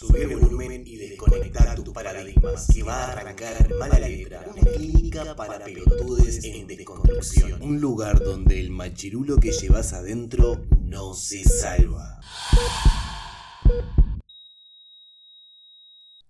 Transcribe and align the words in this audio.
Sube 0.00 0.22
el 0.22 0.34
volumen 0.34 0.82
y 0.86 0.96
desconecta 0.96 1.74
tus 1.74 1.92
paradigmas, 1.92 2.68
que 2.72 2.82
va 2.82 3.04
a 3.04 3.12
arrancar 3.12 3.68
mala 3.78 3.98
letra, 3.98 4.46
una 4.50 4.62
clínica 4.72 5.36
para 5.36 5.62
pelotudes 5.62 6.42
en 6.42 6.66
desconstrucción. 6.66 7.60
Un 7.60 7.82
lugar 7.82 8.18
donde 8.18 8.58
el 8.60 8.70
machirulo 8.70 9.36
que 9.36 9.52
llevas 9.52 9.92
adentro 9.92 10.64
no 10.80 11.12
se 11.12 11.44
salva. 11.44 12.18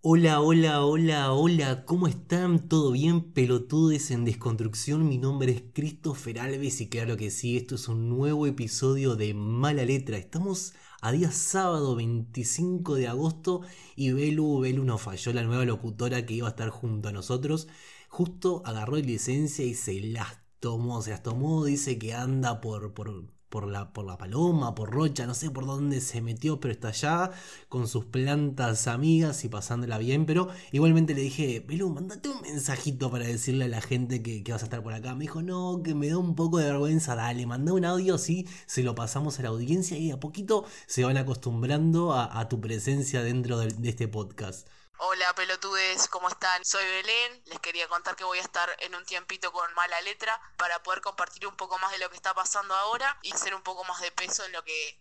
Hola, 0.02 0.40
hola, 0.40 0.84
hola, 0.84 1.32
hola, 1.32 1.84
¿cómo 1.84 2.08
están? 2.08 2.68
¿Todo 2.68 2.90
bien? 2.90 3.32
Pelotudes 3.32 4.10
en 4.10 4.24
desconstrucción, 4.24 5.08
mi 5.08 5.18
nombre 5.18 5.52
es 5.52 5.62
Christopher 5.72 6.40
Alves 6.40 6.80
y 6.80 6.88
claro 6.88 7.16
que 7.16 7.30
sí, 7.30 7.56
esto 7.56 7.76
es 7.76 7.86
un 7.86 8.08
nuevo 8.08 8.48
episodio 8.48 9.14
de 9.14 9.32
Mala 9.32 9.84
Letra. 9.84 10.16
Estamos 10.16 10.72
a 11.02 11.12
día 11.12 11.30
sábado 11.30 11.96
25 11.96 12.94
de 12.94 13.08
agosto 13.08 13.62
y 13.96 14.12
Belu, 14.12 14.60
Belu 14.60 14.84
nos 14.84 15.00
falló, 15.00 15.32
la 15.32 15.42
nueva 15.42 15.64
locutora 15.64 16.26
que 16.26 16.34
iba 16.34 16.46
a 16.46 16.50
estar 16.50 16.68
junto 16.70 17.08
a 17.08 17.12
nosotros, 17.12 17.68
justo 18.08 18.62
agarró 18.66 18.96
licencia 18.96 19.64
y 19.64 19.74
se 19.74 20.00
las 20.00 20.38
tomó, 20.58 21.00
se 21.02 21.10
las 21.10 21.22
tomó, 21.22 21.64
dice 21.64 21.98
que 21.98 22.14
anda 22.14 22.60
por, 22.60 22.92
por 22.92 23.08
por 23.50 23.68
la, 23.68 23.92
por 23.92 24.06
la 24.06 24.16
Paloma, 24.16 24.74
por 24.74 24.90
Rocha, 24.90 25.26
no 25.26 25.34
sé 25.34 25.50
por 25.50 25.66
dónde 25.66 26.00
se 26.00 26.22
metió, 26.22 26.60
pero 26.60 26.72
está 26.72 26.88
allá 26.88 27.32
con 27.68 27.88
sus 27.88 28.06
plantas 28.06 28.86
amigas 28.86 29.44
y 29.44 29.48
pasándola 29.48 29.98
bien. 29.98 30.24
Pero 30.24 30.48
igualmente 30.72 31.14
le 31.14 31.22
dije, 31.22 31.60
Belú, 31.66 31.90
mandate 31.90 32.28
un 32.28 32.40
mensajito 32.42 33.10
para 33.10 33.26
decirle 33.26 33.66
a 33.66 33.68
la 33.68 33.80
gente 33.80 34.22
que, 34.22 34.42
vas 34.50 34.62
a 34.62 34.66
estar 34.66 34.82
por 34.82 34.94
acá. 34.94 35.14
Me 35.14 35.22
dijo, 35.22 35.42
no, 35.42 35.82
que 35.82 35.94
me 35.94 36.08
da 36.08 36.18
un 36.18 36.34
poco 36.34 36.58
de 36.58 36.66
vergüenza, 36.66 37.14
dale, 37.14 37.46
mandé 37.46 37.72
un 37.72 37.84
audio, 37.84 38.18
sí, 38.18 38.46
se 38.66 38.82
lo 38.82 38.94
pasamos 38.94 39.38
a 39.38 39.42
la 39.42 39.48
audiencia 39.50 39.98
y 39.98 40.10
a 40.10 40.20
poquito 40.20 40.64
se 40.86 41.04
van 41.04 41.16
acostumbrando 41.16 42.14
a, 42.14 42.48
tu 42.48 42.60
presencia 42.60 43.22
dentro 43.22 43.58
de 43.58 43.88
este 43.88 44.08
podcast. 44.08 44.66
Hola 45.02 45.34
pelotudes, 45.34 46.08
¿cómo 46.08 46.28
están? 46.28 46.62
Soy 46.62 46.84
Belén, 46.84 47.42
les 47.46 47.58
quería 47.60 47.88
contar 47.88 48.16
que 48.16 48.24
voy 48.24 48.36
a 48.36 48.42
estar 48.42 48.76
en 48.80 48.94
un 48.94 49.02
tiempito 49.06 49.50
con 49.50 49.72
mala 49.72 49.98
letra 50.02 50.38
para 50.58 50.82
poder 50.82 51.00
compartir 51.00 51.46
un 51.46 51.56
poco 51.56 51.78
más 51.78 51.90
de 51.92 51.96
lo 51.96 52.10
que 52.10 52.16
está 52.16 52.34
pasando 52.34 52.74
ahora 52.74 53.18
y 53.22 53.32
hacer 53.32 53.54
un 53.54 53.62
poco 53.62 53.82
más 53.84 53.98
de 54.02 54.12
peso 54.12 54.44
en 54.44 54.52
lo 54.52 54.62
que, 54.62 55.00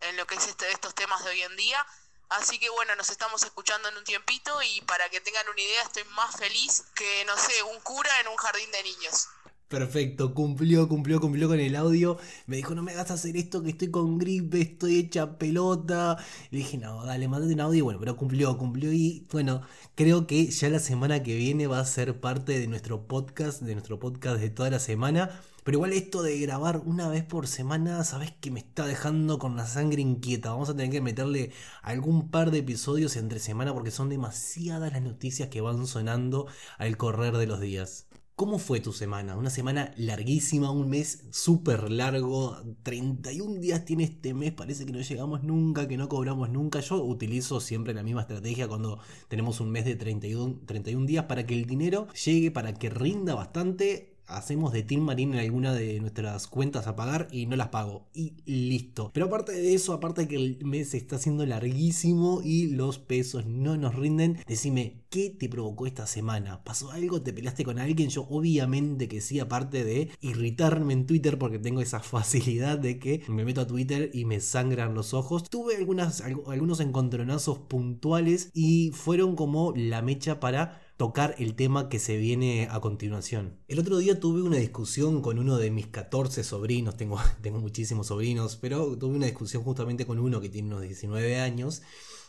en 0.00 0.16
lo 0.16 0.26
que 0.26 0.36
es 0.36 0.46
este, 0.46 0.72
estos 0.72 0.94
temas 0.94 1.22
de 1.24 1.28
hoy 1.28 1.42
en 1.42 1.54
día. 1.56 1.86
Así 2.30 2.58
que 2.58 2.70
bueno, 2.70 2.96
nos 2.96 3.10
estamos 3.10 3.42
escuchando 3.42 3.90
en 3.90 3.98
un 3.98 4.04
tiempito 4.04 4.62
y 4.62 4.80
para 4.80 5.10
que 5.10 5.20
tengan 5.20 5.46
una 5.46 5.60
idea 5.60 5.82
estoy 5.82 6.04
más 6.04 6.34
feliz 6.38 6.82
que, 6.94 7.26
no 7.26 7.36
sé, 7.36 7.62
un 7.64 7.80
cura 7.82 8.20
en 8.20 8.28
un 8.28 8.36
jardín 8.36 8.70
de 8.70 8.82
niños. 8.82 9.28
Perfecto, 9.68 10.34
cumplió, 10.34 10.88
cumplió, 10.88 11.20
cumplió 11.20 11.48
con 11.48 11.58
el 11.58 11.74
audio. 11.74 12.18
Me 12.46 12.56
dijo, 12.56 12.74
no 12.74 12.82
me 12.82 12.92
hagas 12.92 13.10
hacer 13.10 13.36
esto, 13.36 13.62
que 13.62 13.70
estoy 13.70 13.90
con 13.90 14.18
gripe, 14.18 14.60
estoy 14.60 14.98
hecha 14.98 15.38
pelota. 15.38 16.16
Le 16.50 16.58
dije, 16.58 16.78
no, 16.78 17.04
dale, 17.04 17.26
mandate 17.28 17.54
un 17.54 17.60
audio. 17.60 17.84
Bueno, 17.84 17.98
pero 17.98 18.16
cumplió, 18.16 18.56
cumplió. 18.58 18.92
Y 18.92 19.26
bueno, 19.32 19.62
creo 19.94 20.26
que 20.26 20.46
ya 20.46 20.68
la 20.68 20.78
semana 20.78 21.22
que 21.22 21.34
viene 21.36 21.66
va 21.66 21.80
a 21.80 21.84
ser 21.86 22.20
parte 22.20 22.58
de 22.58 22.68
nuestro 22.68 23.06
podcast, 23.08 23.62
de 23.62 23.72
nuestro 23.74 23.98
podcast 23.98 24.38
de 24.40 24.50
toda 24.50 24.70
la 24.70 24.78
semana. 24.78 25.30
Pero 25.64 25.78
igual 25.78 25.92
esto 25.94 26.22
de 26.22 26.38
grabar 26.38 26.82
una 26.84 27.08
vez 27.08 27.24
por 27.24 27.46
semana, 27.46 28.04
sabes 28.04 28.32
que 28.32 28.50
me 28.50 28.60
está 28.60 28.86
dejando 28.86 29.38
con 29.38 29.56
la 29.56 29.66
sangre 29.66 30.02
inquieta. 30.02 30.50
Vamos 30.50 30.68
a 30.68 30.76
tener 30.76 30.90
que 30.92 31.00
meterle 31.00 31.52
algún 31.82 32.30
par 32.30 32.50
de 32.50 32.58
episodios 32.58 33.16
entre 33.16 33.38
semana 33.40 33.72
porque 33.72 33.90
son 33.90 34.10
demasiadas 34.10 34.92
las 34.92 35.02
noticias 35.02 35.48
que 35.48 35.62
van 35.62 35.86
sonando 35.86 36.46
al 36.78 36.96
correr 36.98 37.36
de 37.38 37.46
los 37.46 37.60
días. 37.60 38.06
¿Cómo 38.36 38.58
fue 38.58 38.80
tu 38.80 38.92
semana? 38.92 39.36
Una 39.36 39.48
semana 39.48 39.94
larguísima, 39.96 40.68
un 40.72 40.90
mes 40.90 41.22
súper 41.30 41.88
largo, 41.88 42.56
31 42.82 43.60
días 43.60 43.84
tiene 43.84 44.02
este 44.02 44.34
mes, 44.34 44.50
parece 44.50 44.84
que 44.84 44.92
no 44.92 45.00
llegamos 45.00 45.44
nunca, 45.44 45.86
que 45.86 45.96
no 45.96 46.08
cobramos 46.08 46.50
nunca. 46.50 46.80
Yo 46.80 47.00
utilizo 47.04 47.60
siempre 47.60 47.94
la 47.94 48.02
misma 48.02 48.22
estrategia 48.22 48.66
cuando 48.66 48.98
tenemos 49.28 49.60
un 49.60 49.70
mes 49.70 49.84
de 49.84 49.94
31, 49.94 50.62
31 50.66 51.06
días 51.06 51.26
para 51.26 51.46
que 51.46 51.54
el 51.54 51.66
dinero 51.66 52.08
llegue, 52.24 52.50
para 52.50 52.74
que 52.74 52.90
rinda 52.90 53.36
bastante 53.36 54.13
hacemos 54.26 54.72
de 54.72 54.82
Team 54.82 55.02
Marine 55.02 55.34
en 55.34 55.44
alguna 55.44 55.74
de 55.74 56.00
nuestras 56.00 56.46
cuentas 56.46 56.86
a 56.86 56.96
pagar 56.96 57.28
y 57.30 57.46
no 57.46 57.56
las 57.56 57.68
pago. 57.68 58.08
Y 58.14 58.34
listo. 58.46 59.10
Pero 59.12 59.26
aparte 59.26 59.52
de 59.52 59.74
eso, 59.74 59.92
aparte 59.92 60.22
de 60.22 60.28
que 60.28 60.36
el 60.36 60.64
mes 60.64 60.94
está 60.94 61.18
siendo 61.18 61.44
larguísimo 61.46 62.40
y 62.42 62.68
los 62.68 62.98
pesos 62.98 63.46
no 63.46 63.76
nos 63.76 63.94
rinden, 63.94 64.38
decime, 64.46 65.04
¿qué 65.10 65.30
te 65.30 65.48
provocó 65.48 65.86
esta 65.86 66.06
semana? 66.06 66.64
¿Pasó 66.64 66.90
algo? 66.90 67.22
¿Te 67.22 67.32
peleaste 67.32 67.64
con 67.64 67.78
alguien? 67.78 68.08
Yo 68.08 68.26
obviamente 68.28 69.08
que 69.08 69.20
sí, 69.20 69.40
aparte 69.40 69.84
de 69.84 70.10
irritarme 70.20 70.92
en 70.92 71.06
Twitter 71.06 71.38
porque 71.38 71.58
tengo 71.58 71.80
esa 71.80 72.00
facilidad 72.00 72.78
de 72.78 72.98
que 72.98 73.22
me 73.28 73.44
meto 73.44 73.60
a 73.60 73.66
Twitter 73.66 74.10
y 74.12 74.24
me 74.24 74.40
sangran 74.40 74.94
los 74.94 75.14
ojos. 75.14 75.48
Tuve 75.48 75.76
algunas, 75.76 76.20
algunos 76.20 76.80
encontronazos 76.80 77.58
puntuales 77.58 78.50
y 78.54 78.90
fueron 78.92 79.36
como 79.36 79.72
la 79.76 80.02
mecha 80.02 80.40
para 80.40 80.80
tocar 80.96 81.34
el 81.38 81.54
tema 81.54 81.88
que 81.88 81.98
se 81.98 82.16
viene 82.16 82.68
a 82.70 82.80
continuación. 82.80 83.58
El 83.68 83.78
otro 83.78 83.98
día 83.98 84.20
tuve 84.20 84.42
una 84.42 84.58
discusión 84.58 85.22
con 85.22 85.38
uno 85.38 85.56
de 85.56 85.70
mis 85.70 85.88
14 85.88 86.44
sobrinos, 86.44 86.96
tengo, 86.96 87.18
tengo 87.42 87.58
muchísimos 87.58 88.08
sobrinos, 88.08 88.56
pero 88.56 88.96
tuve 88.96 89.16
una 89.16 89.26
discusión 89.26 89.62
justamente 89.62 90.06
con 90.06 90.18
uno 90.18 90.40
que 90.40 90.48
tiene 90.48 90.68
unos 90.68 90.82
19 90.82 91.40
años 91.40 91.82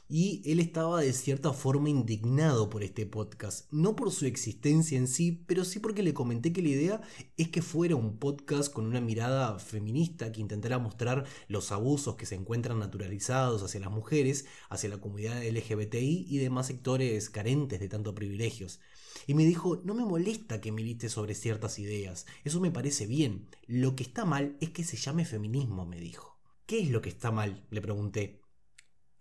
y 0.08 0.42
él 0.46 0.60
estaba 0.60 1.02
de 1.02 1.14
cierta 1.14 1.52
forma 1.52 1.90
indignado 1.90 2.70
por 2.70 2.84
este 2.84 3.06
podcast, 3.06 3.72
no 3.72 3.96
por 3.96 4.12
su 4.12 4.26
existencia 4.26 4.98
en 4.98 5.08
sí, 5.08 5.44
pero 5.48 5.66
sí 5.66 5.80
porque 5.80 6.04
le 6.04 6.14
comenté 6.14 6.54
que 6.54 6.62
la 6.62 6.70
idea 6.70 7.02
es 7.38 7.50
que 7.50 7.62
fuera 7.62 7.96
un 7.96 8.18
podcast 8.18 8.72
con 8.72 8.86
una 8.86 9.02
mirada 9.02 9.58
feminista 9.58 10.32
que 10.32 10.42
intentara 10.42 10.78
mostrar 10.78 11.26
los 11.48 11.72
abusos 11.72 12.16
que 12.16 12.28
se 12.28 12.36
encuentran 12.36 12.80
naturalizados 12.80 13.64
hacia 13.64 13.80
las 13.80 13.92
mujeres, 13.92 14.46
hacia 14.70 14.90
la 14.90 15.00
comunidad 15.00 15.44
LGBTI 15.44 16.28
y 16.30 16.38
demás 16.38 16.68
sectores 16.68 17.30
carentes 17.30 17.80
de 17.80 17.90
tanto 17.90 18.14
privilegios. 18.14 18.80
Y 19.28 19.34
me 19.34 19.46
dijo, 19.46 19.82
no 19.86 19.96
me 19.96 20.06
molesta 20.06 20.62
que 20.62 20.72
milite 20.72 21.10
sobre 21.10 21.34
ciertas 21.34 21.80
ideas, 21.80 22.28
eso 22.44 22.60
me 22.60 22.72
parece 22.72 23.08
bien, 23.08 23.48
lo 23.66 23.96
que 23.96 24.04
está 24.04 24.26
mal 24.26 24.56
es 24.60 24.70
que 24.70 24.84
se 24.84 24.98
llame 24.98 25.26
feminismo, 25.26 25.86
me 25.86 26.00
dijo. 26.00 26.38
¿Qué 26.68 26.80
es 26.80 26.90
lo 26.90 27.02
que 27.02 27.10
está 27.10 27.32
mal? 27.32 27.64
le 27.70 27.82
pregunté. 27.82 28.45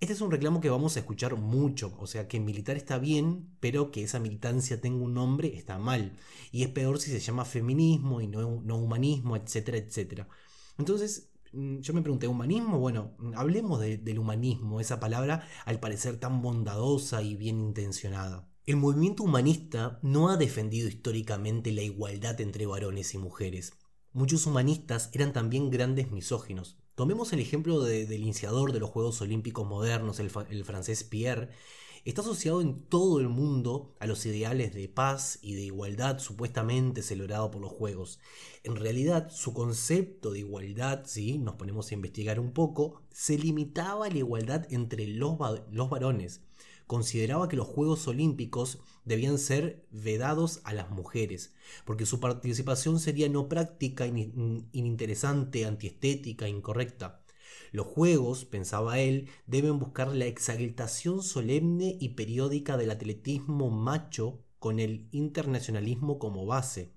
Este 0.00 0.12
es 0.12 0.20
un 0.20 0.30
reclamo 0.30 0.60
que 0.60 0.68
vamos 0.68 0.96
a 0.96 1.00
escuchar 1.00 1.36
mucho, 1.36 1.94
o 1.98 2.06
sea 2.06 2.28
que 2.28 2.40
militar 2.40 2.76
está 2.76 2.98
bien, 2.98 3.56
pero 3.60 3.90
que 3.90 4.02
esa 4.02 4.18
militancia 4.18 4.80
tenga 4.80 5.02
un 5.02 5.14
nombre 5.14 5.56
está 5.56 5.78
mal. 5.78 6.16
Y 6.52 6.62
es 6.62 6.68
peor 6.68 7.00
si 7.00 7.10
se 7.10 7.20
llama 7.20 7.44
feminismo 7.44 8.20
y 8.20 8.26
no, 8.26 8.46
humanismo, 8.76 9.36
etcétera, 9.36 9.78
etcétera. 9.78 10.28
Entonces, 10.78 11.30
mm, 11.52 11.78
yo 11.78 11.94
me 11.94 12.02
pregunté, 12.02 12.26
¿humanismo? 12.28 12.78
Bueno, 12.78 13.16
hablemos 13.34 13.80
del 13.80 14.18
humanismo, 14.18 14.80
esa 14.80 15.00
palabra 15.00 15.48
al 15.64 15.80
parecer 15.80 16.18
tan 16.18 16.42
bondadosa 16.42 17.22
y 17.22 17.36
bien 17.36 17.60
intencionada. 17.60 18.48
El 18.66 18.76
movimiento 18.76 19.22
humanista 19.22 20.00
no 20.02 20.28
ha 20.28 20.36
defendido 20.36 20.88
históricamente 20.88 21.72
la 21.72 21.82
igualdad 21.82 22.40
entre 22.40 22.66
varones 22.66 23.14
y 23.14 23.18
mujeres. 23.18 23.74
Muchos 24.12 24.46
humanistas 24.46 25.10
eran 25.12 25.32
también 25.32 25.70
grandes 25.70 26.10
misóginos, 26.10 26.78
Tomemos 26.94 27.32
el 27.32 27.40
ejemplo 27.40 27.80
del 27.80 28.20
iniciador 28.20 28.72
de 28.72 28.78
los 28.78 28.90
Juegos 28.90 29.20
Olímpicos 29.20 29.66
modernos, 29.66 30.20
el, 30.20 30.30
francés 30.30 31.02
Pierre. 31.02 31.48
Está 32.04 32.20
asociado 32.20 32.60
en 32.60 32.82
todo 32.84 33.18
el 33.18 33.28
mundo 33.28 33.96
a 33.98 34.06
los 34.06 34.24
ideales 34.26 34.72
de 34.74 34.88
paz 34.88 35.40
y 35.42 35.54
de 35.54 35.62
igualdad 35.62 36.20
supuestamente 36.20 37.02
celebrado 37.02 37.50
por 37.50 37.62
los 37.62 37.72
Juegos. 37.72 38.20
En 38.62 38.76
realidad, 38.76 39.28
su 39.30 39.52
concepto 39.54 40.30
de 40.30 40.40
igualdad, 40.40 41.02
si 41.04 41.36
nos 41.38 41.56
ponemos 41.56 41.90
a 41.90 41.94
investigar 41.94 42.38
un 42.38 42.52
poco, 42.52 43.02
se 43.10 43.38
limitaba 43.38 44.06
a 44.06 44.10
la 44.10 44.18
igualdad 44.18 44.64
entre 44.70 45.08
los, 45.08 45.36
los 45.72 45.90
varones 45.90 46.42
consideraba 46.86 47.48
que 47.48 47.56
los 47.56 47.66
Juegos 47.66 48.06
Olímpicos 48.08 48.80
debían 49.04 49.38
ser 49.38 49.86
vedados 49.90 50.60
a 50.64 50.72
las 50.72 50.90
mujeres, 50.90 51.54
porque 51.84 52.06
su 52.06 52.20
participación 52.20 53.00
sería 53.00 53.28
no 53.28 53.48
práctica, 53.48 54.06
ininteresante, 54.06 55.66
antiestética, 55.66 56.48
incorrecta. 56.48 57.22
Los 57.72 57.86
Juegos, 57.86 58.44
pensaba 58.44 59.00
él, 59.00 59.28
deben 59.46 59.78
buscar 59.78 60.14
la 60.14 60.26
exaltación 60.26 61.22
solemne 61.22 61.96
y 62.00 62.10
periódica 62.10 62.76
del 62.76 62.90
atletismo 62.90 63.70
macho 63.70 64.40
con 64.58 64.78
el 64.78 65.08
internacionalismo 65.12 66.18
como 66.18 66.46
base 66.46 66.93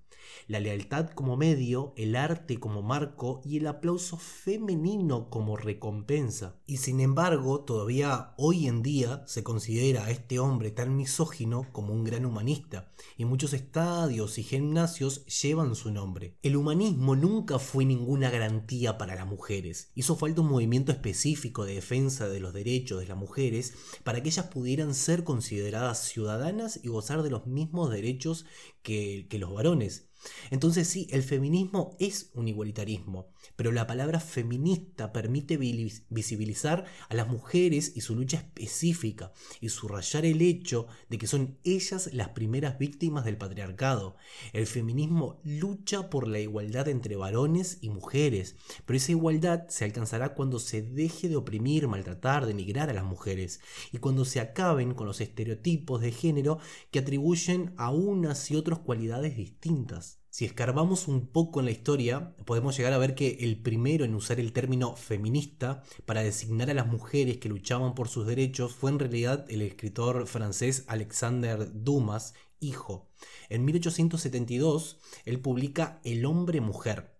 la 0.47 0.59
lealtad 0.59 1.09
como 1.09 1.37
medio, 1.37 1.93
el 1.97 2.15
arte 2.15 2.59
como 2.59 2.81
marco 2.81 3.41
y 3.43 3.57
el 3.57 3.67
aplauso 3.67 4.17
femenino 4.17 5.29
como 5.29 5.57
recompensa. 5.57 6.59
Y 6.65 6.77
sin 6.77 6.99
embargo, 6.99 7.61
todavía 7.61 8.33
hoy 8.37 8.67
en 8.67 8.81
día 8.81 9.23
se 9.27 9.43
considera 9.43 10.05
a 10.05 10.11
este 10.11 10.39
hombre 10.39 10.71
tan 10.71 10.95
misógino 10.95 11.67
como 11.71 11.93
un 11.93 12.03
gran 12.03 12.25
humanista, 12.25 12.91
y 13.17 13.25
muchos 13.25 13.53
estadios 13.53 14.37
y 14.37 14.43
gimnasios 14.43 15.25
llevan 15.25 15.75
su 15.75 15.91
nombre. 15.91 16.37
El 16.41 16.55
humanismo 16.55 17.15
nunca 17.15 17.59
fue 17.59 17.85
ninguna 17.85 18.29
garantía 18.29 18.97
para 18.97 19.15
las 19.15 19.27
mujeres. 19.27 19.91
Hizo 19.95 20.15
falta 20.15 20.41
un 20.41 20.49
movimiento 20.49 20.91
específico 20.91 21.65
de 21.65 21.75
defensa 21.75 22.27
de 22.29 22.39
los 22.39 22.53
derechos 22.53 22.99
de 22.99 23.07
las 23.07 23.17
mujeres 23.17 23.73
para 24.03 24.21
que 24.21 24.29
ellas 24.29 24.47
pudieran 24.47 24.93
ser 24.93 25.23
consideradas 25.23 26.03
ciudadanas 26.07 26.79
y 26.83 26.89
gozar 26.89 27.23
de 27.23 27.29
los 27.29 27.47
mismos 27.47 27.91
derechos 27.91 28.45
que, 28.81 29.27
que 29.29 29.39
los 29.39 29.53
varones. 29.53 30.09
Entonces 30.51 30.87
sí, 30.87 31.07
el 31.11 31.23
feminismo 31.23 31.95
es 31.99 32.31
un 32.33 32.47
igualitarismo, 32.47 33.27
pero 33.55 33.71
la 33.71 33.87
palabra 33.87 34.19
feminista 34.19 35.13
permite 35.13 35.57
visibilizar 35.57 36.85
a 37.09 37.15
las 37.15 37.27
mujeres 37.27 37.93
y 37.95 38.01
su 38.01 38.15
lucha 38.15 38.37
específica 38.37 39.31
y 39.61 39.69
subrayar 39.69 40.25
el 40.25 40.41
hecho 40.41 40.87
de 41.09 41.17
que 41.17 41.27
son 41.27 41.57
ellas 41.63 42.09
las 42.13 42.29
primeras 42.29 42.77
víctimas 42.77 43.25
del 43.25 43.37
patriarcado. 43.37 44.15
El 44.53 44.67
feminismo 44.67 45.39
lucha 45.43 46.09
por 46.09 46.27
la 46.27 46.39
igualdad 46.39 46.87
entre 46.87 47.15
varones 47.15 47.79
y 47.81 47.89
mujeres, 47.89 48.55
pero 48.85 48.97
esa 48.97 49.11
igualdad 49.11 49.67
se 49.69 49.85
alcanzará 49.85 50.33
cuando 50.33 50.59
se 50.59 50.81
deje 50.81 51.29
de 51.29 51.35
oprimir, 51.35 51.87
maltratar, 51.87 52.45
denigrar 52.45 52.89
a 52.89 52.93
las 52.93 53.03
mujeres 53.03 53.59
y 53.91 53.97
cuando 53.97 54.25
se 54.25 54.39
acaben 54.39 54.93
con 54.93 55.07
los 55.07 55.21
estereotipos 55.21 56.01
de 56.01 56.11
género 56.11 56.59
que 56.91 56.99
atribuyen 56.99 57.73
a 57.77 57.91
unas 57.91 58.51
y 58.51 58.55
otras 58.55 58.79
cualidades 58.79 59.35
distintas. 59.35 60.19
Si 60.37 60.45
escarbamos 60.45 61.07
un 61.07 61.25
poco 61.25 61.59
en 61.59 61.65
la 61.65 61.71
historia, 61.71 62.35
podemos 62.45 62.77
llegar 62.77 62.93
a 62.93 62.99
ver 62.99 63.15
que 63.15 63.37
el 63.39 63.59
primero 63.59 64.05
en 64.05 64.13
usar 64.13 64.39
el 64.39 64.53
término 64.53 64.95
feminista 64.95 65.81
para 66.05 66.21
designar 66.21 66.69
a 66.69 66.75
las 66.75 66.85
mujeres 66.85 67.37
que 67.37 67.49
luchaban 67.49 67.95
por 67.95 68.07
sus 68.07 68.27
derechos 68.27 68.75
fue 68.75 68.91
en 68.91 68.99
realidad 68.99 69.47
el 69.49 69.63
escritor 69.63 70.27
francés 70.27 70.83
Alexander 70.85 71.71
Dumas, 71.73 72.35
hijo. 72.59 73.09
En 73.49 73.65
1872, 73.65 74.99
él 75.25 75.39
publica 75.39 75.99
El 76.03 76.23
hombre-mujer, 76.23 77.17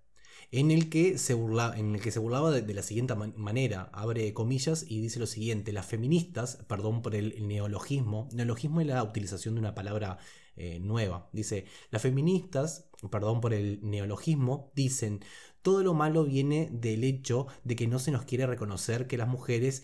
en 0.52 0.70
el 0.70 0.88
que 0.88 1.18
se, 1.18 1.34
en 1.34 1.96
el 1.96 2.02
que 2.02 2.12
se 2.12 2.20
burlaba 2.20 2.52
de, 2.52 2.74
la 2.76 2.84
siguiente 2.84 3.16
manera, 3.16 3.90
abre 3.94 4.32
comillas 4.36 4.86
y 4.88 5.02
dice 5.02 5.18
lo 5.18 5.26
siguiente, 5.26 5.74
las 5.74 5.88
feministas, 5.88 6.60
perdón 6.68 7.02
por 7.02 7.16
el 7.16 7.48
neologismo, 7.48 8.30
neologismo 8.32 8.80
es 8.80 8.86
la 8.86 9.02
utilización 9.02 9.56
de 9.56 9.62
una 9.62 9.74
palabra 9.74 10.20
eh, 10.58 10.80
nueva. 10.80 11.30
Dice, 11.34 11.66
las 11.92 12.02
feministas, 12.02 12.90
perdón 13.12 13.42
por 13.42 13.54
el 13.54 13.80
neologismo, 13.84 14.72
dicen, 14.76 15.22
todo 15.62 15.84
lo 15.84 15.94
malo 15.94 16.26
viene 16.26 16.70
del 16.72 17.04
hecho 17.04 17.48
de 17.64 17.76
que 17.76 17.88
no 17.88 18.00
se 18.00 18.12
nos 18.12 18.26
quiere 18.26 18.48
reconocer 18.48 19.08
que 19.08 19.18
las 19.18 19.28
mujeres 19.28 19.84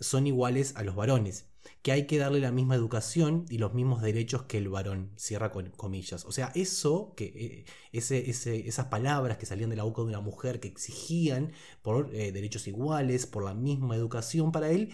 son 0.00 0.26
iguales 0.26 0.74
a 0.76 0.84
los 0.84 0.94
varones, 0.94 1.48
que 1.82 1.92
hay 1.92 2.06
que 2.06 2.18
darle 2.18 2.40
la 2.40 2.52
misma 2.52 2.74
educación 2.74 3.44
y 3.48 3.58
los 3.58 3.74
mismos 3.74 4.02
derechos 4.02 4.44
que 4.44 4.58
el 4.58 4.68
varón, 4.68 5.12
cierra 5.16 5.50
comillas. 5.50 6.24
O 6.24 6.32
sea, 6.32 6.52
eso, 6.54 7.14
que 7.16 7.64
eh, 7.64 7.64
esas 7.92 8.86
palabras 8.86 9.38
que 9.38 9.46
salían 9.46 9.70
de 9.70 9.76
la 9.76 9.84
boca 9.84 10.02
de 10.02 10.08
una 10.08 10.20
mujer 10.20 10.60
que 10.60 10.68
exigían 10.68 11.52
por 11.82 12.14
eh, 12.14 12.32
derechos 12.32 12.66
iguales, 12.68 13.26
por 13.26 13.44
la 13.44 13.54
misma 13.54 13.96
educación 13.96 14.52
para 14.52 14.70
él, 14.70 14.92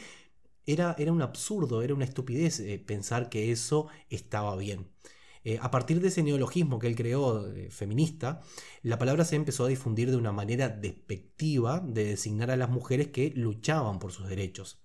era, 0.66 0.96
un 1.12 1.22
absurdo, 1.22 1.82
era 1.82 1.94
una 1.94 2.04
estupidez 2.04 2.60
eh, 2.60 2.78
pensar 2.78 3.28
que 3.28 3.52
eso 3.52 3.88
estaba 4.08 4.56
bien. 4.56 4.88
Eh, 5.44 5.58
a 5.60 5.70
partir 5.70 6.00
de 6.00 6.08
ese 6.08 6.22
neologismo 6.22 6.78
que 6.78 6.86
él 6.86 6.96
creó, 6.96 7.46
eh, 7.52 7.70
feminista, 7.70 8.40
la 8.82 8.98
palabra 8.98 9.24
se 9.26 9.36
empezó 9.36 9.64
a 9.64 9.68
difundir 9.68 10.10
de 10.10 10.16
una 10.16 10.32
manera 10.32 10.70
despectiva 10.70 11.80
de 11.80 12.04
designar 12.04 12.50
a 12.50 12.56
las 12.56 12.70
mujeres 12.70 13.08
que 13.08 13.30
luchaban 13.34 13.98
por 13.98 14.12
sus 14.12 14.28
derechos. 14.28 14.80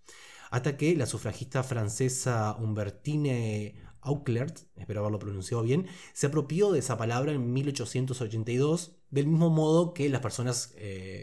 Hasta 0.52 0.76
que 0.78 0.96
la 0.96 1.06
sufragista 1.06 1.64
francesa 1.64 2.58
Humbertine 2.60 3.75
Auclert, 4.02 4.62
espero 4.75 5.02
haberlo 5.02 5.20
pronunciado 5.20 5.64
bien, 5.64 5.88
se 6.14 6.28
apropió 6.28 6.72
de 6.72 6.80
esa 6.80 6.98
palabra 6.98 7.32
en 7.32 7.54
1882, 7.54 8.98
del 9.12 9.28
mismo 9.28 9.50
modo 9.50 9.94
que 9.94 10.10
las 10.10 10.22
personas 10.22 10.74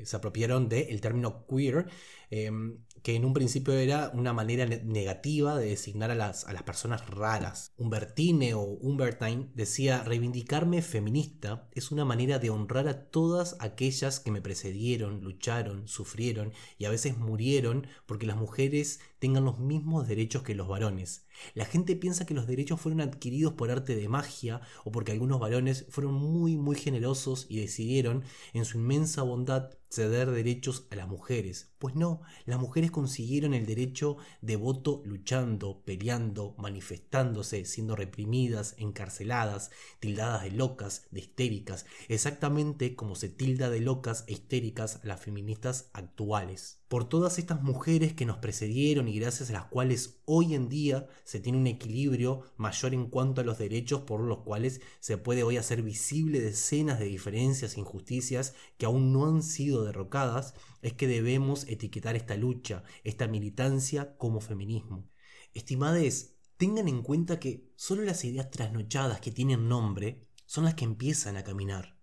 se 0.04 0.16
apropiaron 0.16 0.68
del 0.68 1.00
término 1.00 1.44
queer 1.46 1.88
em, 2.30 2.78
que 3.06 3.14
en 3.14 3.24
un 3.24 3.34
principio 3.34 3.72
era 3.72 4.10
una 4.14 4.32
manera 4.32 4.66
negativa 4.66 5.56
de 5.56 5.68
designar 5.68 6.10
a 6.10 6.16
las, 6.16 6.44
a 6.48 6.52
las 6.52 6.64
personas 6.64 7.08
raras. 7.08 7.72
Humbertine 7.76 8.54
o 8.54 8.62
Humbertine 8.62 9.48
decía, 9.54 10.02
reivindicarme 10.02 10.82
feminista 10.82 11.68
es 11.72 11.92
una 11.92 12.04
manera 12.04 12.40
de 12.40 12.50
honrar 12.50 12.88
a 12.88 13.04
todas 13.04 13.54
aquellas 13.60 14.18
que 14.18 14.32
me 14.32 14.42
precedieron, 14.42 15.20
lucharon, 15.20 15.86
sufrieron 15.86 16.52
y 16.78 16.86
a 16.86 16.90
veces 16.90 17.16
murieron 17.16 17.86
porque 18.06 18.26
las 18.26 18.38
mujeres 18.38 18.98
tengan 19.20 19.44
los 19.44 19.60
mismos 19.60 20.08
derechos 20.08 20.42
que 20.42 20.56
los 20.56 20.66
varones. 20.66 21.26
La 21.54 21.64
gente 21.64 21.94
piensa 21.94 22.26
que 22.26 22.34
los 22.34 22.48
derechos 22.48 22.80
fueron 22.80 23.00
adquiridos 23.00 23.52
por 23.52 23.70
arte 23.70 23.94
de 23.94 24.08
magia 24.08 24.62
o 24.84 24.90
porque 24.90 25.12
algunos 25.12 25.38
varones 25.38 25.86
fueron 25.90 26.14
muy 26.14 26.56
muy 26.56 26.76
generosos 26.76 27.46
y 27.48 27.60
decidieron, 27.60 28.24
en 28.52 28.64
su 28.64 28.78
inmensa 28.78 29.22
bondad, 29.22 29.70
ceder 29.96 30.30
derechos 30.30 30.86
a 30.90 30.96
las 30.96 31.08
mujeres. 31.08 31.72
Pues 31.78 31.94
no, 31.94 32.20
las 32.44 32.60
mujeres 32.60 32.90
consiguieron 32.90 33.54
el 33.54 33.66
derecho 33.66 34.18
de 34.42 34.56
voto 34.56 35.02
luchando, 35.04 35.82
peleando, 35.84 36.54
manifestándose, 36.58 37.64
siendo 37.64 37.96
reprimidas, 37.96 38.74
encarceladas, 38.78 39.70
tildadas 39.98 40.42
de 40.42 40.50
locas, 40.50 41.06
de 41.10 41.20
histéricas, 41.20 41.86
exactamente 42.08 42.94
como 42.94 43.14
se 43.14 43.28
tilda 43.28 43.70
de 43.70 43.80
locas 43.80 44.24
e 44.26 44.34
histéricas 44.34 45.00
a 45.02 45.06
las 45.06 45.20
feministas 45.20 45.90
actuales 45.94 46.80
por 46.88 47.08
todas 47.08 47.38
estas 47.38 47.62
mujeres 47.62 48.12
que 48.14 48.26
nos 48.26 48.38
precedieron 48.38 49.08
y 49.08 49.18
gracias 49.18 49.50
a 49.50 49.54
las 49.54 49.64
cuales 49.64 50.20
hoy 50.24 50.54
en 50.54 50.68
día 50.68 51.08
se 51.24 51.40
tiene 51.40 51.58
un 51.58 51.66
equilibrio 51.66 52.42
mayor 52.56 52.94
en 52.94 53.06
cuanto 53.06 53.40
a 53.40 53.44
los 53.44 53.58
derechos 53.58 54.02
por 54.02 54.20
los 54.20 54.38
cuales 54.38 54.80
se 55.00 55.18
puede 55.18 55.42
hoy 55.42 55.56
hacer 55.56 55.82
visible 55.82 56.40
decenas 56.40 57.00
de 57.00 57.06
diferencias 57.06 57.76
e 57.76 57.80
injusticias 57.80 58.54
que 58.78 58.86
aún 58.86 59.12
no 59.12 59.26
han 59.26 59.42
sido 59.42 59.84
derrocadas, 59.84 60.54
es 60.82 60.92
que 60.92 61.08
debemos 61.08 61.66
etiquetar 61.66 62.14
esta 62.14 62.36
lucha, 62.36 62.84
esta 63.02 63.26
militancia 63.26 64.16
como 64.16 64.40
feminismo. 64.40 65.08
Estimades, 65.54 66.36
tengan 66.56 66.88
en 66.88 67.02
cuenta 67.02 67.40
que 67.40 67.68
solo 67.76 68.02
las 68.02 68.24
ideas 68.24 68.50
trasnochadas 68.50 69.20
que 69.20 69.32
tienen 69.32 69.68
nombre 69.68 70.28
son 70.46 70.64
las 70.64 70.74
que 70.74 70.84
empiezan 70.84 71.36
a 71.36 71.44
caminar. 71.44 71.95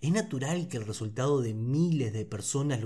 Es 0.00 0.12
natural 0.12 0.68
que 0.68 0.76
el 0.76 0.86
resultado 0.86 1.40
de 1.40 1.54
miles 1.54 2.12
de 2.12 2.24
personas 2.24 2.80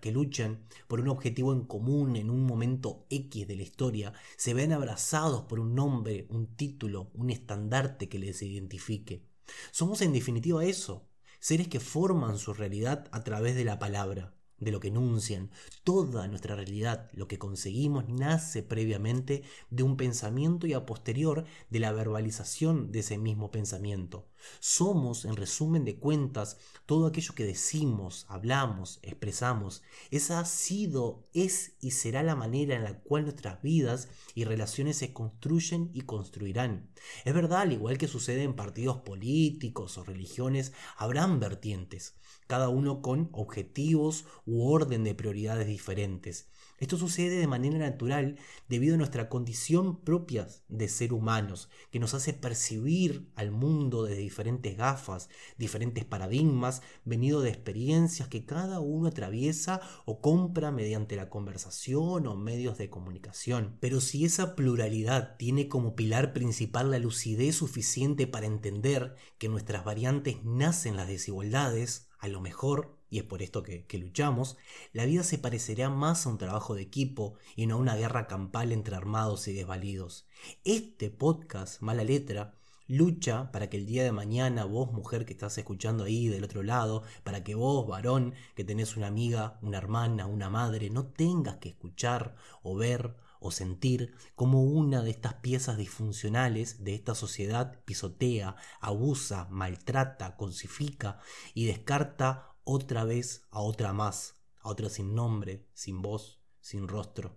que 0.00 0.12
luchan 0.12 0.66
por 0.88 1.00
un 1.00 1.08
objetivo 1.08 1.52
en 1.52 1.64
común 1.64 2.16
en 2.16 2.30
un 2.30 2.44
momento 2.44 3.06
X 3.10 3.46
de 3.46 3.56
la 3.56 3.62
historia 3.62 4.12
se 4.36 4.54
vean 4.54 4.72
abrazados 4.72 5.42
por 5.44 5.60
un 5.60 5.74
nombre, 5.74 6.26
un 6.28 6.54
título, 6.56 7.10
un 7.14 7.30
estandarte 7.30 8.08
que 8.08 8.18
les 8.18 8.42
identifique. 8.42 9.24
Somos 9.70 10.02
en 10.02 10.12
definitiva 10.12 10.64
eso, 10.64 11.08
seres 11.38 11.68
que 11.68 11.80
forman 11.80 12.38
su 12.38 12.52
realidad 12.52 13.08
a 13.12 13.24
través 13.24 13.54
de 13.54 13.64
la 13.64 13.78
palabra 13.78 14.34
de 14.60 14.70
lo 14.70 14.78
que 14.78 14.88
enuncian. 14.88 15.50
Toda 15.82 16.28
nuestra 16.28 16.54
realidad, 16.54 17.10
lo 17.12 17.26
que 17.26 17.38
conseguimos, 17.38 18.08
nace 18.08 18.62
previamente 18.62 19.42
de 19.70 19.82
un 19.82 19.96
pensamiento 19.96 20.66
y 20.66 20.74
a 20.74 20.86
posterior 20.86 21.44
de 21.70 21.80
la 21.80 21.92
verbalización 21.92 22.92
de 22.92 23.00
ese 23.00 23.18
mismo 23.18 23.50
pensamiento. 23.50 24.28
Somos, 24.60 25.24
en 25.24 25.36
resumen 25.36 25.84
de 25.84 25.98
cuentas, 25.98 26.58
todo 26.86 27.06
aquello 27.06 27.34
que 27.34 27.44
decimos, 27.44 28.26
hablamos, 28.28 28.98
expresamos. 29.02 29.82
Esa 30.10 30.40
ha 30.40 30.44
sido, 30.44 31.28
es 31.32 31.76
y 31.80 31.92
será 31.92 32.22
la 32.22 32.36
manera 32.36 32.76
en 32.76 32.84
la 32.84 33.00
cual 33.00 33.24
nuestras 33.24 33.62
vidas 33.62 34.08
y 34.34 34.44
relaciones 34.44 34.96
se 34.96 35.12
construyen 35.12 35.90
y 35.94 36.02
construirán. 36.02 36.90
Es 37.24 37.34
verdad, 37.34 37.62
al 37.62 37.72
igual 37.72 37.98
que 37.98 38.08
sucede 38.08 38.42
en 38.42 38.56
partidos 38.56 38.98
políticos 39.02 39.98
o 39.98 40.04
religiones, 40.04 40.72
habrán 40.96 41.40
vertientes 41.40 42.14
cada 42.50 42.68
uno 42.68 43.00
con 43.00 43.28
objetivos 43.30 44.24
u 44.44 44.68
orden 44.68 45.04
de 45.04 45.14
prioridades 45.14 45.68
diferentes. 45.68 46.48
Esto 46.80 46.96
sucede 46.96 47.36
de 47.36 47.46
manera 47.46 47.76
natural 47.78 48.38
debido 48.66 48.94
a 48.94 48.98
nuestra 48.98 49.28
condición 49.28 50.00
propia 50.00 50.48
de 50.68 50.88
ser 50.88 51.12
humanos, 51.12 51.68
que 51.90 51.98
nos 51.98 52.14
hace 52.14 52.32
percibir 52.32 53.30
al 53.36 53.50
mundo 53.50 54.04
desde 54.04 54.22
diferentes 54.22 54.78
gafas, 54.78 55.28
diferentes 55.58 56.06
paradigmas, 56.06 56.80
venido 57.04 57.42
de 57.42 57.50
experiencias 57.50 58.28
que 58.28 58.46
cada 58.46 58.80
uno 58.80 59.08
atraviesa 59.08 59.82
o 60.06 60.22
compra 60.22 60.72
mediante 60.72 61.16
la 61.16 61.28
conversación 61.28 62.26
o 62.26 62.34
medios 62.34 62.78
de 62.78 62.88
comunicación. 62.88 63.76
Pero 63.80 64.00
si 64.00 64.24
esa 64.24 64.56
pluralidad 64.56 65.36
tiene 65.36 65.68
como 65.68 65.94
pilar 65.94 66.32
principal 66.32 66.90
la 66.90 66.98
lucidez 66.98 67.56
suficiente 67.56 68.26
para 68.26 68.46
entender 68.46 69.16
que 69.36 69.50
nuestras 69.50 69.84
variantes 69.84 70.42
nacen 70.44 70.96
las 70.96 71.08
desigualdades, 71.08 72.08
a 72.18 72.28
lo 72.28 72.40
mejor, 72.40 72.99
y 73.10 73.18
es 73.18 73.24
por 73.24 73.42
esto 73.42 73.62
que, 73.64 73.86
luchamos, 73.98 74.56
la 74.92 75.04
vida 75.04 75.24
se 75.24 75.36
parecerá 75.36 75.90
más 75.90 76.24
a 76.24 76.30
un 76.30 76.38
trabajo 76.38 76.74
de 76.74 76.82
equipo 76.82 77.34
y 77.56 77.66
no 77.66 77.74
a 77.74 77.78
una 77.78 77.96
guerra 77.96 78.28
campal 78.28 78.70
entre 78.70 78.94
armados 78.94 79.48
y 79.48 79.52
desvalidos. 79.52 80.26
Este 80.64 81.10
podcast, 81.10 81.82
Mala 81.82 82.04
Letra, 82.04 82.54
lucha 82.86 83.50
para 83.52 83.68
que 83.68 83.76
el 83.76 83.86
día 83.86 84.04
de 84.04 84.12
mañana 84.12 84.64
vos, 84.64 84.92
mujer 84.92 85.26
que 85.26 85.32
estás 85.32 85.58
escuchando 85.58 86.04
ahí 86.04 86.28
del 86.28 86.44
otro 86.44 86.62
lado, 86.62 87.02
para 87.24 87.42
que 87.42 87.56
vos, 87.56 87.86
varón, 87.86 88.34
que 88.54 88.64
tenés 88.64 88.96
una 88.96 89.08
amiga, 89.08 89.58
una 89.60 89.78
hermana, 89.78 90.26
una 90.26 90.48
madre, 90.48 90.88
no 90.88 91.06
tengas 91.06 91.56
que 91.56 91.70
escuchar 91.70 92.36
o 92.62 92.76
ver 92.76 93.16
o 93.40 93.50
sentir 93.50 94.14
como 94.34 94.62
una 94.62 95.02
de 95.02 95.10
estas 95.10 95.34
piezas 95.34 95.78
disfuncionales 95.78 96.84
de 96.84 96.94
esta 96.94 97.14
sociedad 97.14 97.80
pisotea, 97.84 98.54
abusa, 98.80 99.48
maltrata, 99.50 100.36
consifica 100.36 101.18
y 101.54 101.64
descarta 101.64 102.49
otra 102.70 103.04
vez 103.04 103.46
a 103.50 103.60
otra 103.60 103.92
más, 103.92 104.36
a 104.60 104.68
otra 104.68 104.88
sin 104.88 105.14
nombre, 105.14 105.66
sin 105.74 106.02
voz, 106.02 106.40
sin 106.60 106.86
rostro. 106.86 107.36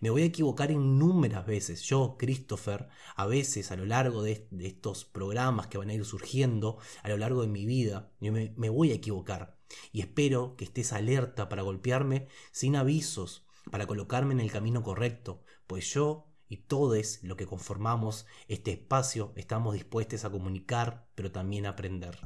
Me 0.00 0.10
voy 0.10 0.22
a 0.22 0.26
equivocar 0.26 0.70
innúmeras 0.70 1.46
veces. 1.46 1.82
Yo, 1.82 2.16
Christopher, 2.16 2.88
a 3.16 3.26
veces 3.26 3.72
a 3.72 3.76
lo 3.76 3.86
largo 3.86 4.22
de, 4.22 4.48
estos 4.60 5.04
programas 5.04 5.66
que 5.66 5.78
van 5.78 5.90
a 5.90 5.94
ir 5.94 6.04
surgiendo, 6.04 6.78
a 7.02 7.08
lo 7.08 7.16
largo 7.16 7.42
de 7.42 7.48
mi 7.48 7.66
vida, 7.66 8.12
me 8.20 8.68
voy 8.68 8.92
a 8.92 8.94
equivocar. 8.94 9.58
Y 9.92 10.00
espero 10.00 10.54
que 10.56 10.64
estés 10.64 10.92
alerta 10.92 11.48
para 11.48 11.62
golpearme 11.62 12.28
sin 12.52 12.76
avisos, 12.76 13.46
para 13.70 13.86
colocarme 13.86 14.32
en 14.32 14.40
el 14.40 14.52
camino 14.52 14.82
correcto, 14.82 15.42
pues 15.66 15.92
yo 15.92 16.26
y 16.48 16.56
todos 16.58 17.22
lo 17.22 17.36
que 17.36 17.46
conformamos 17.46 18.26
este 18.46 18.72
espacio 18.72 19.32
estamos 19.36 19.74
dispuestos 19.74 20.24
a 20.24 20.30
comunicar, 20.30 21.08
pero 21.14 21.30
también 21.30 21.66
a 21.66 21.70
aprender. 21.70 22.18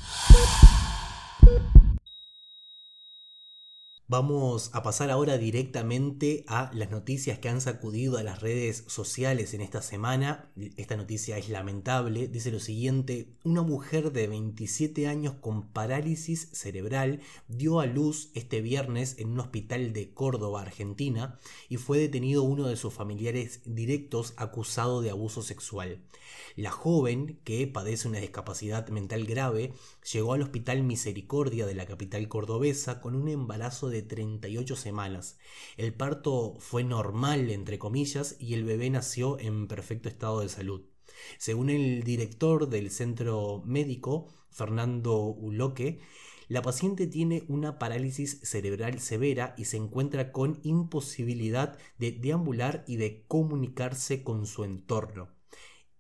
Vamos 4.09 4.71
a 4.75 4.83
pasar 4.83 5.11
ahora 5.11 5.39
directamente 5.39 6.45
a 6.49 6.71
las 6.75 6.91
noticias 6.91 7.39
que 7.39 7.49
han 7.49 7.61
sacudido 7.61 8.19
a 8.19 8.23
las 8.23 8.43
redes 8.43 8.85
sociales 8.89 9.55
en 9.55 9.61
esta 9.61 9.81
semana. 9.81 10.51
Esta 10.77 10.97
noticia 10.97 11.39
es 11.39 11.49
lamentable. 11.49 12.27
Dice 12.27 12.51
lo 12.51 12.59
siguiente, 12.59 13.29
una 13.45 13.63
mujer 13.63 14.13
de 14.13 14.27
27 14.27 15.07
años 15.07 15.35
con 15.41 15.69
parálisis 15.69 16.49
cerebral 16.53 17.21
dio 17.47 17.81
a 17.81 17.87
luz 17.87 18.31
este 18.35 18.61
viernes 18.61 19.17
en 19.19 19.31
un 19.31 19.41
hospital 19.41 19.93
de 19.93 20.13
Córdoba, 20.13 20.63
Argentina, 20.63 21.39
y 21.69 21.77
fue 21.77 21.99
detenido 21.99 22.43
uno 22.43 22.67
de 22.67 22.77
sus 22.77 22.93
familiares 22.93 23.61
directos 23.65 24.35
acusado 24.37 25.01
de 25.01 25.11
abuso 25.11 25.43
sexual. 25.43 26.03
La 26.57 26.71
joven, 26.71 27.41
que 27.45 27.67
padece 27.67 28.09
una 28.09 28.19
discapacidad 28.19 28.89
mental 28.89 29.25
grave, 29.27 29.73
llegó 30.11 30.33
al 30.35 30.43
Hospital 30.43 30.83
Misericordia 30.83 31.67
de 31.67 31.75
la 31.75 31.87
capital 31.87 32.29
cordobesa 32.29 33.01
con 33.01 33.15
un 33.15 33.29
embarazo 33.29 33.89
de 33.89 34.03
38 34.03 34.77
semanas. 34.77 35.39
El 35.77 35.95
parto 35.95 36.57
fue 36.59 36.85
normal, 36.85 37.51
entre 37.51 37.79
comillas, 37.79 38.37
y 38.39 38.55
el 38.55 38.65
bebé 38.65 38.91
nació 38.91 39.39
en 39.39 39.69
perfecto 39.69 40.09
estado 40.09 40.41
de 40.41 40.49
salud. 40.49 40.83
Según 41.39 41.71
el 41.71 42.03
director 42.03 42.69
del 42.69 42.91
centro 42.91 43.63
médico, 43.65 44.29
Fernando 44.51 45.19
Uloque, 45.19 46.01
la 46.49 46.63
paciente 46.63 47.07
tiene 47.07 47.45
una 47.49 47.79
parálisis 47.79 48.41
cerebral 48.43 49.01
severa 49.01 49.55
y 49.57 49.67
se 49.67 49.79
encuentra 49.79 50.33
con 50.33 50.61
imposibilidad 50.65 51.79
de 51.99 52.13
deambular 52.13 52.85
y 52.87 52.97
de 52.97 53.25
comunicarse 53.27 54.23
con 54.23 54.47
su 54.47 54.65
entorno. 54.65 55.31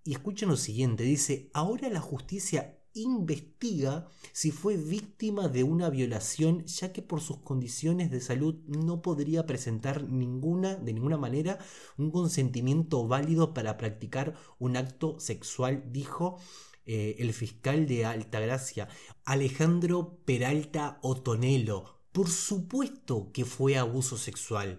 Y 0.04 0.12
escuchen 0.12 0.49
lo 0.49 0.56
siguiente, 0.56 1.04
dice, 1.04 1.50
ahora 1.54 1.88
la 1.88 2.00
justicia 2.00 2.82
investiga 2.95 4.09
si 4.33 4.51
fue 4.51 4.77
víctima 4.77 5.49
de 5.49 5.63
una 5.65 5.91
violación, 5.91 6.65
ya 6.67 6.93
que 6.93 7.03
por 7.03 7.21
sus 7.21 7.39
condiciones 7.39 8.11
de 8.11 8.21
salud 8.21 8.57
no 8.67 9.03
podría 9.03 9.47
presentar 9.47 10.05
ninguna, 10.09 10.77
de 10.77 10.93
ninguna 10.93 11.19
manera, 11.19 11.59
un 11.97 12.11
consentimiento 12.11 13.07
válido 13.07 13.55
para 13.55 13.77
practicar 13.77 14.35
un 14.59 14.77
acto 14.77 15.19
sexual, 15.21 15.85
dijo 15.91 16.39
eh, 16.85 17.17
el 17.19 17.33
fiscal 17.33 17.87
de 17.87 18.05
Altagracia, 18.05 18.89
Alejandro 19.25 20.19
Peralta 20.25 20.99
Otonelo. 21.03 22.01
Por 22.13 22.29
supuesto 22.29 23.31
que 23.33 23.45
fue 23.45 23.79
abuso 23.79 24.19
sexual 24.19 24.79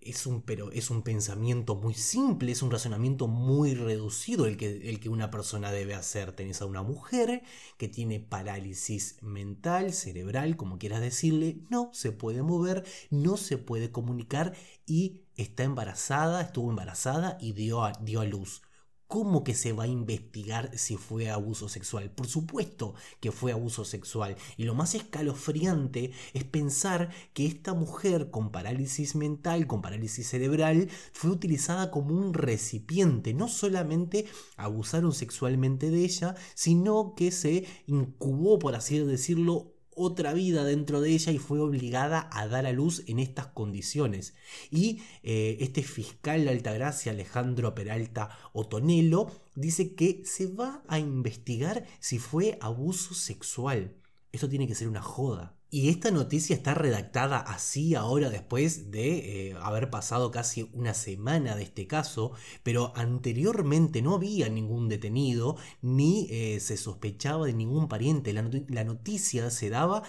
es 0.00 0.26
un, 0.26 0.42
pero 0.42 0.72
es 0.72 0.90
un 0.90 1.02
pensamiento 1.02 1.74
muy 1.74 1.94
simple, 1.94 2.52
es 2.52 2.62
un 2.62 2.70
razonamiento 2.70 3.28
muy 3.28 3.74
reducido 3.74 4.46
el 4.46 4.56
que, 4.56 4.88
el 4.88 4.98
que 4.98 5.08
una 5.08 5.30
persona 5.30 5.70
debe 5.70 5.94
hacer. 5.94 6.32
Tenés 6.32 6.62
a 6.62 6.66
una 6.66 6.82
mujer 6.82 7.42
que 7.76 7.88
tiene 7.88 8.20
parálisis 8.20 9.16
mental, 9.22 9.92
cerebral, 9.92 10.56
como 10.56 10.78
quieras 10.78 11.00
decirle, 11.00 11.58
no 11.70 11.90
se 11.92 12.12
puede 12.12 12.42
mover, 12.42 12.84
no 13.10 13.36
se 13.36 13.58
puede 13.58 13.92
comunicar 13.92 14.54
y 14.86 15.20
está 15.36 15.64
embarazada, 15.64 16.40
estuvo 16.42 16.70
embarazada 16.70 17.36
y 17.40 17.52
dio 17.52 17.82
dio 18.00 18.20
a 18.20 18.24
luz. 18.24 18.62
¿Cómo 19.08 19.42
que 19.42 19.54
se 19.54 19.72
va 19.72 19.84
a 19.84 19.88
investigar 19.88 20.76
si 20.76 20.96
fue 20.98 21.30
abuso 21.30 21.70
sexual? 21.70 22.10
Por 22.10 22.26
supuesto 22.26 22.94
que 23.20 23.32
fue 23.32 23.52
abuso 23.52 23.86
sexual. 23.86 24.36
Y 24.58 24.64
lo 24.64 24.74
más 24.74 24.94
escalofriante 24.94 26.12
es 26.34 26.44
pensar 26.44 27.08
que 27.32 27.46
esta 27.46 27.72
mujer 27.72 28.30
con 28.30 28.52
parálisis 28.52 29.14
mental, 29.14 29.66
con 29.66 29.80
parálisis 29.80 30.28
cerebral, 30.28 30.90
fue 31.14 31.30
utilizada 31.30 31.90
como 31.90 32.14
un 32.14 32.34
recipiente. 32.34 33.32
No 33.32 33.48
solamente 33.48 34.26
abusaron 34.58 35.14
sexualmente 35.14 35.90
de 35.90 36.04
ella, 36.04 36.34
sino 36.54 37.14
que 37.14 37.30
se 37.30 37.66
incubó, 37.86 38.58
por 38.58 38.74
así 38.74 38.98
decirlo, 38.98 39.77
otra 39.98 40.32
vida 40.32 40.64
dentro 40.64 41.00
de 41.00 41.10
ella 41.10 41.32
y 41.32 41.38
fue 41.38 41.60
obligada 41.60 42.30
a 42.32 42.46
dar 42.46 42.64
a 42.66 42.72
luz 42.72 43.02
en 43.06 43.18
estas 43.18 43.48
condiciones. 43.48 44.34
Y 44.70 45.02
eh, 45.22 45.58
este 45.60 45.82
fiscal 45.82 46.44
de 46.44 46.50
Altagracia, 46.50 47.12
Alejandro 47.12 47.74
Peralta 47.74 48.30
Otonelo, 48.52 49.30
dice 49.54 49.94
que 49.94 50.22
se 50.24 50.46
va 50.46 50.82
a 50.88 50.98
investigar 50.98 51.86
si 52.00 52.18
fue 52.18 52.58
abuso 52.60 53.14
sexual. 53.14 53.96
Esto 54.32 54.48
tiene 54.48 54.66
que 54.66 54.74
ser 54.74 54.88
una 54.88 55.02
joda. 55.02 55.57
Y 55.70 55.90
esta 55.90 56.10
noticia 56.10 56.56
está 56.56 56.72
redactada 56.72 57.38
así 57.40 57.94
ahora 57.94 58.30
después 58.30 58.90
de 58.90 59.50
eh, 59.50 59.54
haber 59.60 59.90
pasado 59.90 60.30
casi 60.30 60.70
una 60.72 60.94
semana 60.94 61.56
de 61.56 61.64
este 61.64 61.86
caso, 61.86 62.32
pero 62.62 62.92
anteriormente 62.96 64.00
no 64.00 64.14
había 64.14 64.48
ningún 64.48 64.88
detenido 64.88 65.56
ni 65.82 66.26
eh, 66.30 66.60
se 66.60 66.78
sospechaba 66.78 67.44
de 67.46 67.52
ningún 67.52 67.86
pariente. 67.88 68.32
La, 68.32 68.48
la 68.68 68.84
noticia 68.84 69.50
se 69.50 69.68
daba 69.68 70.04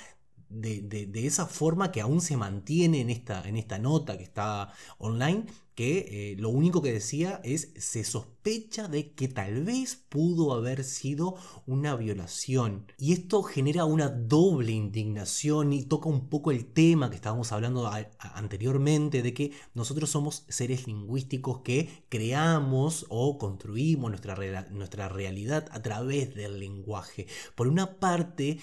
de, 0.49 0.81
de, 0.81 1.27
esa 1.27 1.45
forma 1.45 1.91
que 1.91 2.01
aún 2.01 2.21
se 2.21 2.37
mantiene 2.37 3.01
en 3.01 3.09
esta, 3.09 3.47
en 3.47 3.55
esta 3.55 3.77
nota 3.77 4.17
que 4.17 4.23
está 4.23 4.73
online, 4.97 5.45
que 5.79 6.33
eh, 6.33 6.35
lo 6.37 6.49
único 6.49 6.81
que 6.81 6.91
decía 6.91 7.39
es 7.41 7.71
se 7.77 8.03
sospecha 8.03 8.89
de 8.89 9.13
que 9.13 9.29
tal 9.29 9.63
vez 9.63 9.95
pudo 9.95 10.51
haber 10.51 10.83
sido 10.83 11.35
una 11.67 11.95
violación. 11.95 12.91
Y 12.97 13.13
esto 13.13 13.43
genera 13.43 13.85
una 13.85 14.09
doble 14.09 14.73
indignación 14.73 15.71
y 15.71 15.85
toca 15.85 16.09
un 16.09 16.27
poco 16.27 16.51
el 16.51 16.65
tema 16.65 17.09
que 17.09 17.15
estábamos 17.15 17.53
hablando 17.53 17.89
anteriormente, 18.19 19.21
de 19.21 19.33
que 19.33 19.53
nosotros 19.73 20.09
somos 20.09 20.43
seres 20.49 20.85
lingüísticos 20.85 21.61
que 21.61 22.03
creamos 22.09 23.05
o 23.07 23.37
construimos 23.37 24.09
nuestra, 24.11 24.67
nuestra 24.71 25.07
realidad 25.07 25.69
a 25.71 25.81
través 25.81 26.35
del 26.35 26.59
lenguaje. 26.59 27.25
Por 27.55 27.69
una 27.69 27.99
parte, 27.99 28.59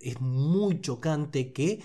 es 0.00 0.20
muy 0.20 0.80
chocante 0.80 1.52
que 1.52 1.82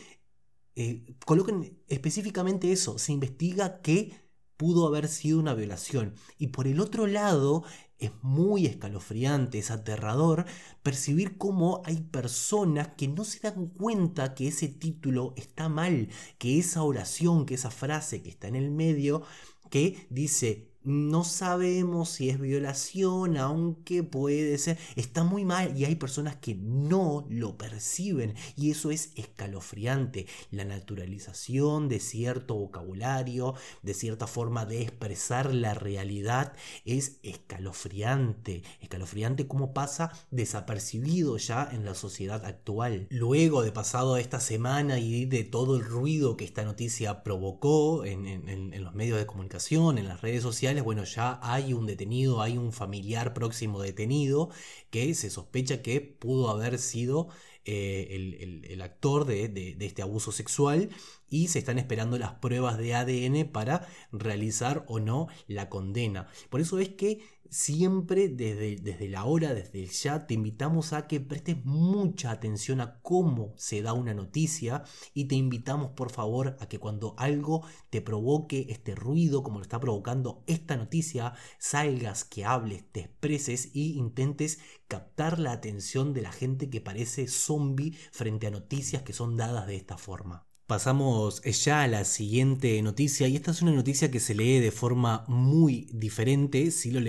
eh, 0.76 1.16
coloquen 1.26 1.80
específicamente 1.88 2.72
eso, 2.72 2.98
se 2.98 3.14
investiga 3.14 3.82
que 3.82 4.26
pudo 4.58 4.88
haber 4.88 5.08
sido 5.08 5.40
una 5.40 5.54
violación. 5.54 6.14
Y 6.38 6.48
por 6.48 6.68
el 6.68 6.80
otro 6.80 7.08
lado, 7.08 7.64
es 7.98 8.12
muy 8.22 8.66
escalofriante, 8.66 9.60
es 9.60 9.72
aterrador 9.72 10.46
percibir 10.84 11.38
cómo 11.38 11.82
hay 11.86 12.02
personas 12.02 12.90
que 12.90 13.08
no 13.08 13.24
se 13.24 13.40
dan 13.40 13.68
cuenta 13.68 14.34
que 14.34 14.48
ese 14.48 14.68
título 14.68 15.34
está 15.38 15.70
mal, 15.70 16.10
que 16.38 16.60
esa 16.60 16.84
oración, 16.84 17.46
que 17.46 17.56
esa 17.56 17.72
frase 17.72 18.22
que 18.22 18.30
está 18.30 18.48
en 18.48 18.56
el 18.56 18.70
medio, 18.72 19.24
que 19.70 20.08
dice 20.10 20.75
no 20.86 21.24
sabemos 21.24 22.10
si 22.10 22.30
es 22.30 22.40
violación, 22.40 23.38
aunque 23.38 24.04
puede 24.04 24.58
ser. 24.58 24.78
Está 24.96 25.24
muy 25.24 25.44
mal 25.44 25.76
y 25.78 25.86
hay 25.86 25.96
personas 25.96 26.36
que 26.36 26.56
no 26.56 27.26
lo 27.30 27.58
perciben 27.58 28.36
y 28.56 28.72
eso 28.72 28.92
es 28.92 29.12
escalofriante. 29.16 30.28
La 30.52 30.64
naturalización 30.64 31.90
de 31.90 32.00
cierto 32.00 32.56
vocabulario, 32.56 33.56
de 33.82 33.94
cierta 33.94 34.28
forma 34.28 34.66
de 34.66 34.84
expresar 34.84 35.54
la 35.54 35.74
realidad 35.74 36.54
es 36.86 37.18
escalofriante. 37.24 38.64
Escalofriante 38.82 39.48
como 39.48 39.74
pasa 39.74 40.12
desapercibido 40.30 41.38
ya 41.38 41.68
en 41.72 41.86
la 41.86 41.96
sociedad 41.96 42.46
actual. 42.46 43.08
Luego 43.10 43.64
de 43.64 43.72
pasado 43.72 44.18
esta 44.18 44.40
semana 44.40 45.00
y 45.00 45.26
de 45.26 45.44
todo 45.44 45.78
el 45.78 45.84
ruido 45.84 46.38
que 46.38 46.46
esta 46.46 46.64
noticia 46.64 47.24
provocó 47.24 48.06
en, 48.06 48.26
en 48.28 48.84
los 48.84 48.94
medios 48.94 49.18
de 49.18 49.26
comunicación, 49.26 49.98
en 49.98 50.08
las 50.08 50.22
redes 50.22 50.44
sociales, 50.44 50.75
bueno, 50.82 51.04
ya 51.04 51.40
hay 51.42 51.74
un 51.74 51.86
detenido, 51.86 52.42
hay 52.42 52.58
un 52.58 52.72
familiar 52.72 53.34
próximo 53.34 53.82
detenido 53.82 54.50
que 54.90 55.14
se 55.14 55.30
sospecha 55.30 55.82
que 55.82 56.02
pudo 56.02 56.50
haber 56.50 56.80
sido 56.80 57.30
eh, 57.68 58.62
el, 58.70 58.82
actor 58.82 59.26
de, 59.26 59.76
este 59.80 60.04
abuso 60.04 60.32
sexual 60.32 60.90
y 61.28 61.48
se 61.48 61.58
están 61.58 61.80
esperando 61.80 62.20
las 62.20 62.34
pruebas 62.34 62.78
de 62.78 62.94
ADN 62.94 63.50
para 63.52 63.88
realizar 64.12 64.86
o 64.88 65.00
no 65.00 65.28
la 65.48 65.68
condena. 65.68 66.28
Por 66.52 66.62
eso 66.62 66.78
es 66.80 66.90
que 66.90 67.22
siempre 67.56 68.28
desde, 68.28 68.76
desde 68.76 69.08
la 69.08 69.24
hora, 69.24 69.54
desde 69.54 69.82
el 69.82 69.90
ya, 69.90 70.28
te 70.28 70.34
invitamos 70.34 70.92
a 70.92 71.08
que 71.08 71.22
prestes 71.22 71.64
mucha 71.64 72.32
atención 72.32 72.82
a 72.82 73.00
cómo 73.02 73.54
se 73.56 73.82
da 73.82 73.94
una 73.94 74.14
noticia 74.14 74.84
y 75.14 75.30
te 75.30 75.36
invitamos 75.36 75.92
por 75.92 76.12
favor 76.12 76.58
a 76.60 76.68
que 76.68 76.80
cuando 76.80 77.16
algo 77.18 77.66
te 77.90 78.02
provoque 78.02 78.68
este 78.70 78.94
ruido 78.94 79.42
como 79.42 79.60
lo 79.60 79.64
está 79.64 79.80
provocando 79.80 80.44
esta 80.48 80.76
noticia, 80.76 81.34
salgas, 81.58 82.26
que 82.26 82.44
hables, 82.44 82.92
te 82.92 83.00
expreses 83.00 83.74
y 83.74 83.98
intentes 83.98 84.60
captar 84.90 85.40
la 85.40 85.54
atención 85.54 86.14
de 86.14 86.24
la 86.24 86.34
gente 86.34 86.70
que 86.70 86.82
parece 86.82 87.30
zombie 87.30 87.96
frente 88.12 88.48
a 88.48 88.52
noticias 88.52 89.04
que 89.04 89.14
son 89.14 89.38
dadas 89.38 89.66
de 89.66 89.78
esta 89.78 89.98
forma. 89.98 90.46
Pasamos 90.68 91.44
ya 91.44 91.84
a 91.84 91.88
la 91.88 92.06
siguiente 92.06 92.82
noticia 92.82 93.28
y 93.28 93.36
esta 93.36 93.52
es 93.52 93.62
una 93.62 93.72
noticia 93.72 94.10
que 94.10 94.20
se 94.20 94.34
lee 94.34 94.58
de 94.58 94.72
forma 94.72 95.24
muy 95.28 95.88
diferente 95.94 96.72
si 96.72 96.90
lo, 96.90 97.02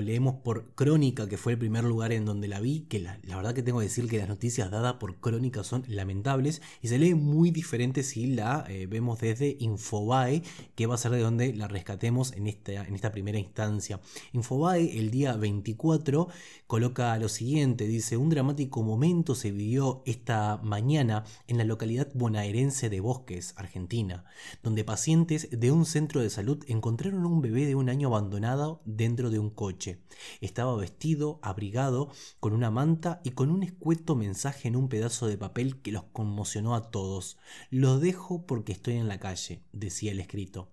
leemos 0.00 0.36
por 0.36 0.74
Crónica, 0.74 1.28
que 1.28 1.36
fue 1.36 1.52
el 1.52 1.58
primer 1.58 1.84
lugar 1.84 2.12
en 2.12 2.24
donde 2.24 2.48
la 2.48 2.58
vi, 2.58 2.86
que 2.88 3.00
la, 3.00 3.18
verdad 3.26 3.52
que 3.52 3.62
tengo 3.62 3.80
que 3.80 3.84
decir 3.84 4.08
que 4.08 4.16
las 4.16 4.30
noticias 4.30 4.70
dadas 4.70 4.94
por 4.94 5.20
Crónica 5.20 5.62
son 5.62 5.84
lamentables 5.88 6.62
y 6.80 6.88
se 6.88 6.98
lee 6.98 7.12
muy 7.12 7.50
diferente 7.50 8.02
si 8.02 8.28
la 8.28 8.64
eh, 8.70 8.86
vemos 8.86 9.20
desde 9.20 9.58
Infobae, 9.60 10.42
que 10.74 10.86
va 10.86 10.94
a 10.94 10.98
ser 10.98 11.10
de 11.10 11.20
donde 11.20 11.52
la 11.52 11.68
rescatemos 11.68 12.32
en 12.32 12.46
esta, 12.46 12.72
en 12.86 12.94
esta 12.94 13.12
primera 13.12 13.38
instancia. 13.38 14.00
Infobae 14.32 14.98
el 14.98 15.10
día 15.10 15.36
24 15.36 16.28
coloca 16.66 17.14
lo 17.18 17.28
siguiente, 17.28 17.86
dice, 17.86 18.16
un 18.16 18.30
dramático 18.30 18.82
momento 18.82 19.34
se 19.34 19.50
vivió 19.50 20.02
esta 20.06 20.58
mañana 20.62 21.24
en 21.46 21.58
la 21.58 21.64
localidad 21.64 22.08
bonaerense 22.14 22.88
de 22.88 23.01
Bosques, 23.02 23.52
Argentina, 23.56 24.24
donde 24.62 24.84
pacientes 24.84 25.48
de 25.50 25.70
un 25.70 25.84
centro 25.84 26.22
de 26.22 26.30
salud 26.30 26.64
encontraron 26.68 27.26
un 27.26 27.42
bebé 27.42 27.66
de 27.66 27.74
un 27.74 27.88
año 27.88 28.08
abandonado 28.08 28.80
dentro 28.84 29.30
de 29.30 29.38
un 29.38 29.50
coche. 29.50 30.00
Estaba 30.40 30.76
vestido, 30.76 31.38
abrigado, 31.42 32.10
con 32.40 32.54
una 32.54 32.70
manta 32.70 33.20
y 33.24 33.32
con 33.32 33.50
un 33.50 33.62
escueto 33.62 34.14
mensaje 34.14 34.68
en 34.68 34.76
un 34.76 34.88
pedazo 34.88 35.26
de 35.26 35.36
papel 35.36 35.82
que 35.82 35.92
los 35.92 36.04
conmocionó 36.04 36.74
a 36.74 36.90
todos. 36.90 37.36
Los 37.70 38.00
dejo 38.00 38.46
porque 38.46 38.72
estoy 38.72 38.94
en 38.94 39.08
la 39.08 39.20
calle, 39.20 39.62
decía 39.72 40.12
el 40.12 40.20
escrito. 40.20 40.70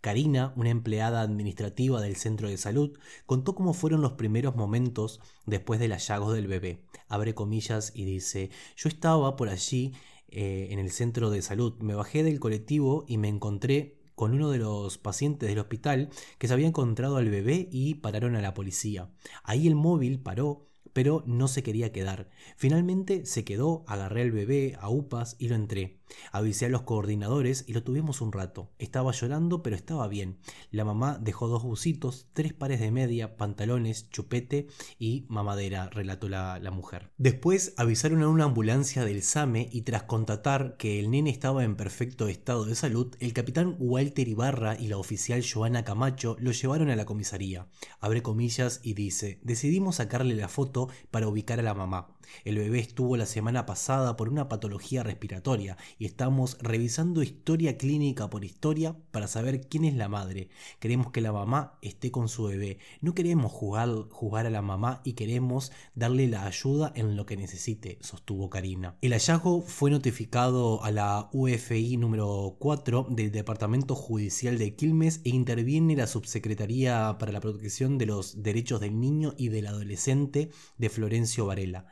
Karina, 0.00 0.52
una 0.56 0.70
empleada 0.70 1.22
administrativa 1.22 2.00
del 2.00 2.16
centro 2.16 2.48
de 2.48 2.56
salud, 2.56 2.96
contó 3.26 3.54
cómo 3.54 3.74
fueron 3.74 4.00
los 4.00 4.12
primeros 4.12 4.54
momentos 4.54 5.20
después 5.46 5.80
del 5.80 5.92
hallazgo 5.92 6.32
del 6.32 6.46
bebé. 6.46 6.84
Abre 7.08 7.34
comillas 7.34 7.92
y 7.94 8.04
dice, 8.04 8.50
yo 8.76 8.88
estaba 8.88 9.36
por 9.36 9.48
allí 9.48 9.92
eh, 10.30 10.68
en 10.70 10.78
el 10.78 10.90
centro 10.90 11.30
de 11.30 11.42
salud. 11.42 11.74
Me 11.80 11.94
bajé 11.94 12.22
del 12.22 12.40
colectivo 12.40 13.04
y 13.08 13.18
me 13.18 13.28
encontré 13.28 13.96
con 14.14 14.34
uno 14.34 14.50
de 14.50 14.58
los 14.58 14.98
pacientes 14.98 15.48
del 15.48 15.60
hospital 15.60 16.10
que 16.38 16.48
se 16.48 16.54
había 16.54 16.66
encontrado 16.66 17.16
al 17.16 17.30
bebé 17.30 17.68
y 17.70 17.94
pararon 17.96 18.34
a 18.36 18.42
la 18.42 18.54
policía. 18.54 19.10
Ahí 19.44 19.66
el 19.66 19.74
móvil 19.74 20.20
paró 20.20 20.68
pero 20.92 21.22
no 21.26 21.46
se 21.46 21.62
quería 21.62 21.92
quedar. 21.92 22.28
Finalmente 22.56 23.24
se 23.24 23.44
quedó, 23.44 23.84
agarré 23.86 24.22
al 24.22 24.32
bebé 24.32 24.76
a 24.80 24.88
upas 24.88 25.36
y 25.38 25.48
lo 25.48 25.54
entré. 25.54 25.97
Avisé 26.32 26.66
a 26.66 26.68
los 26.68 26.82
coordinadores 26.82 27.64
y 27.66 27.72
lo 27.72 27.82
tuvimos 27.82 28.20
un 28.20 28.32
rato. 28.32 28.70
Estaba 28.78 29.12
llorando, 29.12 29.62
pero 29.62 29.76
estaba 29.76 30.08
bien. 30.08 30.38
La 30.70 30.84
mamá 30.84 31.18
dejó 31.20 31.48
dos 31.48 31.62
busitos, 31.62 32.28
tres 32.32 32.52
pares 32.52 32.80
de 32.80 32.90
media, 32.90 33.36
pantalones, 33.36 34.10
chupete 34.10 34.68
y 34.98 35.26
mamadera, 35.28 35.88
relató 35.88 36.28
la, 36.28 36.58
la 36.58 36.70
mujer. 36.70 37.10
Después 37.18 37.74
avisaron 37.76 38.22
a 38.22 38.28
una 38.28 38.44
ambulancia 38.44 39.04
del 39.04 39.22
SAME 39.22 39.68
y 39.72 39.82
tras 39.82 40.04
constatar 40.04 40.76
que 40.76 40.98
el 40.98 41.10
nene 41.10 41.30
estaba 41.30 41.64
en 41.64 41.76
perfecto 41.76 42.28
estado 42.28 42.64
de 42.64 42.74
salud, 42.74 43.14
el 43.20 43.32
capitán 43.32 43.76
Walter 43.78 44.28
Ibarra 44.28 44.76
y 44.78 44.88
la 44.88 44.98
oficial 44.98 45.44
Joana 45.44 45.84
Camacho 45.84 46.36
lo 46.40 46.52
llevaron 46.52 46.90
a 46.90 46.96
la 46.96 47.06
comisaría. 47.06 47.68
Abre 48.00 48.22
comillas 48.22 48.80
y 48.82 48.94
dice, 48.94 49.40
decidimos 49.42 49.96
sacarle 49.96 50.34
la 50.34 50.48
foto 50.48 50.88
para 51.10 51.28
ubicar 51.28 51.58
a 51.60 51.62
la 51.62 51.74
mamá. 51.74 52.17
El 52.44 52.58
bebé 52.58 52.80
estuvo 52.80 53.16
la 53.16 53.26
semana 53.26 53.66
pasada 53.66 54.16
por 54.16 54.28
una 54.28 54.48
patología 54.48 55.02
respiratoria 55.02 55.76
y 55.98 56.06
estamos 56.06 56.56
revisando 56.60 57.22
historia 57.22 57.78
clínica 57.78 58.30
por 58.30 58.44
historia 58.44 58.96
para 59.10 59.28
saber 59.28 59.68
quién 59.68 59.84
es 59.84 59.94
la 59.94 60.08
madre. 60.08 60.48
Queremos 60.80 61.10
que 61.10 61.20
la 61.20 61.32
mamá 61.32 61.78
esté 61.82 62.10
con 62.10 62.28
su 62.28 62.44
bebé. 62.44 62.78
No 63.00 63.14
queremos 63.14 63.52
jugar, 63.52 64.46
a 64.46 64.50
la 64.50 64.62
mamá 64.62 65.00
y 65.04 65.14
queremos 65.14 65.72
darle 65.94 66.28
la 66.28 66.46
ayuda 66.46 66.92
en 66.94 67.16
lo 67.16 67.26
que 67.26 67.36
necesite, 67.36 67.98
sostuvo 68.00 68.50
Karina. 68.50 68.96
El 69.00 69.12
hallazgo 69.12 69.62
fue 69.62 69.90
notificado 69.90 70.82
a 70.84 70.90
la 70.90 71.28
UFI 71.32 71.96
número 71.96 72.56
4 72.58 73.08
del 73.10 73.32
Departamento 73.32 73.94
Judicial 73.94 74.58
de 74.58 74.74
Quilmes 74.76 75.20
e 75.24 75.30
interviene 75.30 75.96
la 75.96 76.06
Subsecretaría 76.06 77.16
para 77.18 77.32
la 77.32 77.40
Protección 77.40 77.98
de 77.98 78.06
los 78.06 78.42
Derechos 78.42 78.80
del 78.80 79.00
Niño 79.00 79.34
y 79.36 79.48
del 79.48 79.66
Adolescente 79.66 80.50
de 80.76 80.88
Florencio 80.88 81.46
Varela 81.46 81.86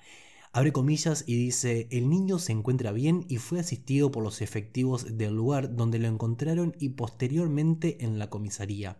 abre 0.56 0.72
comillas 0.72 1.22
y 1.26 1.36
dice, 1.36 1.86
el 1.90 2.08
niño 2.08 2.38
se 2.38 2.50
encuentra 2.50 2.90
bien 2.90 3.26
y 3.28 3.36
fue 3.36 3.60
asistido 3.60 4.10
por 4.10 4.24
los 4.24 4.40
efectivos 4.40 5.18
del 5.18 5.34
lugar 5.34 5.76
donde 5.76 5.98
lo 5.98 6.08
encontraron 6.08 6.74
y 6.78 6.88
posteriormente 6.88 8.02
en 8.02 8.18
la 8.18 8.30
comisaría, 8.30 8.96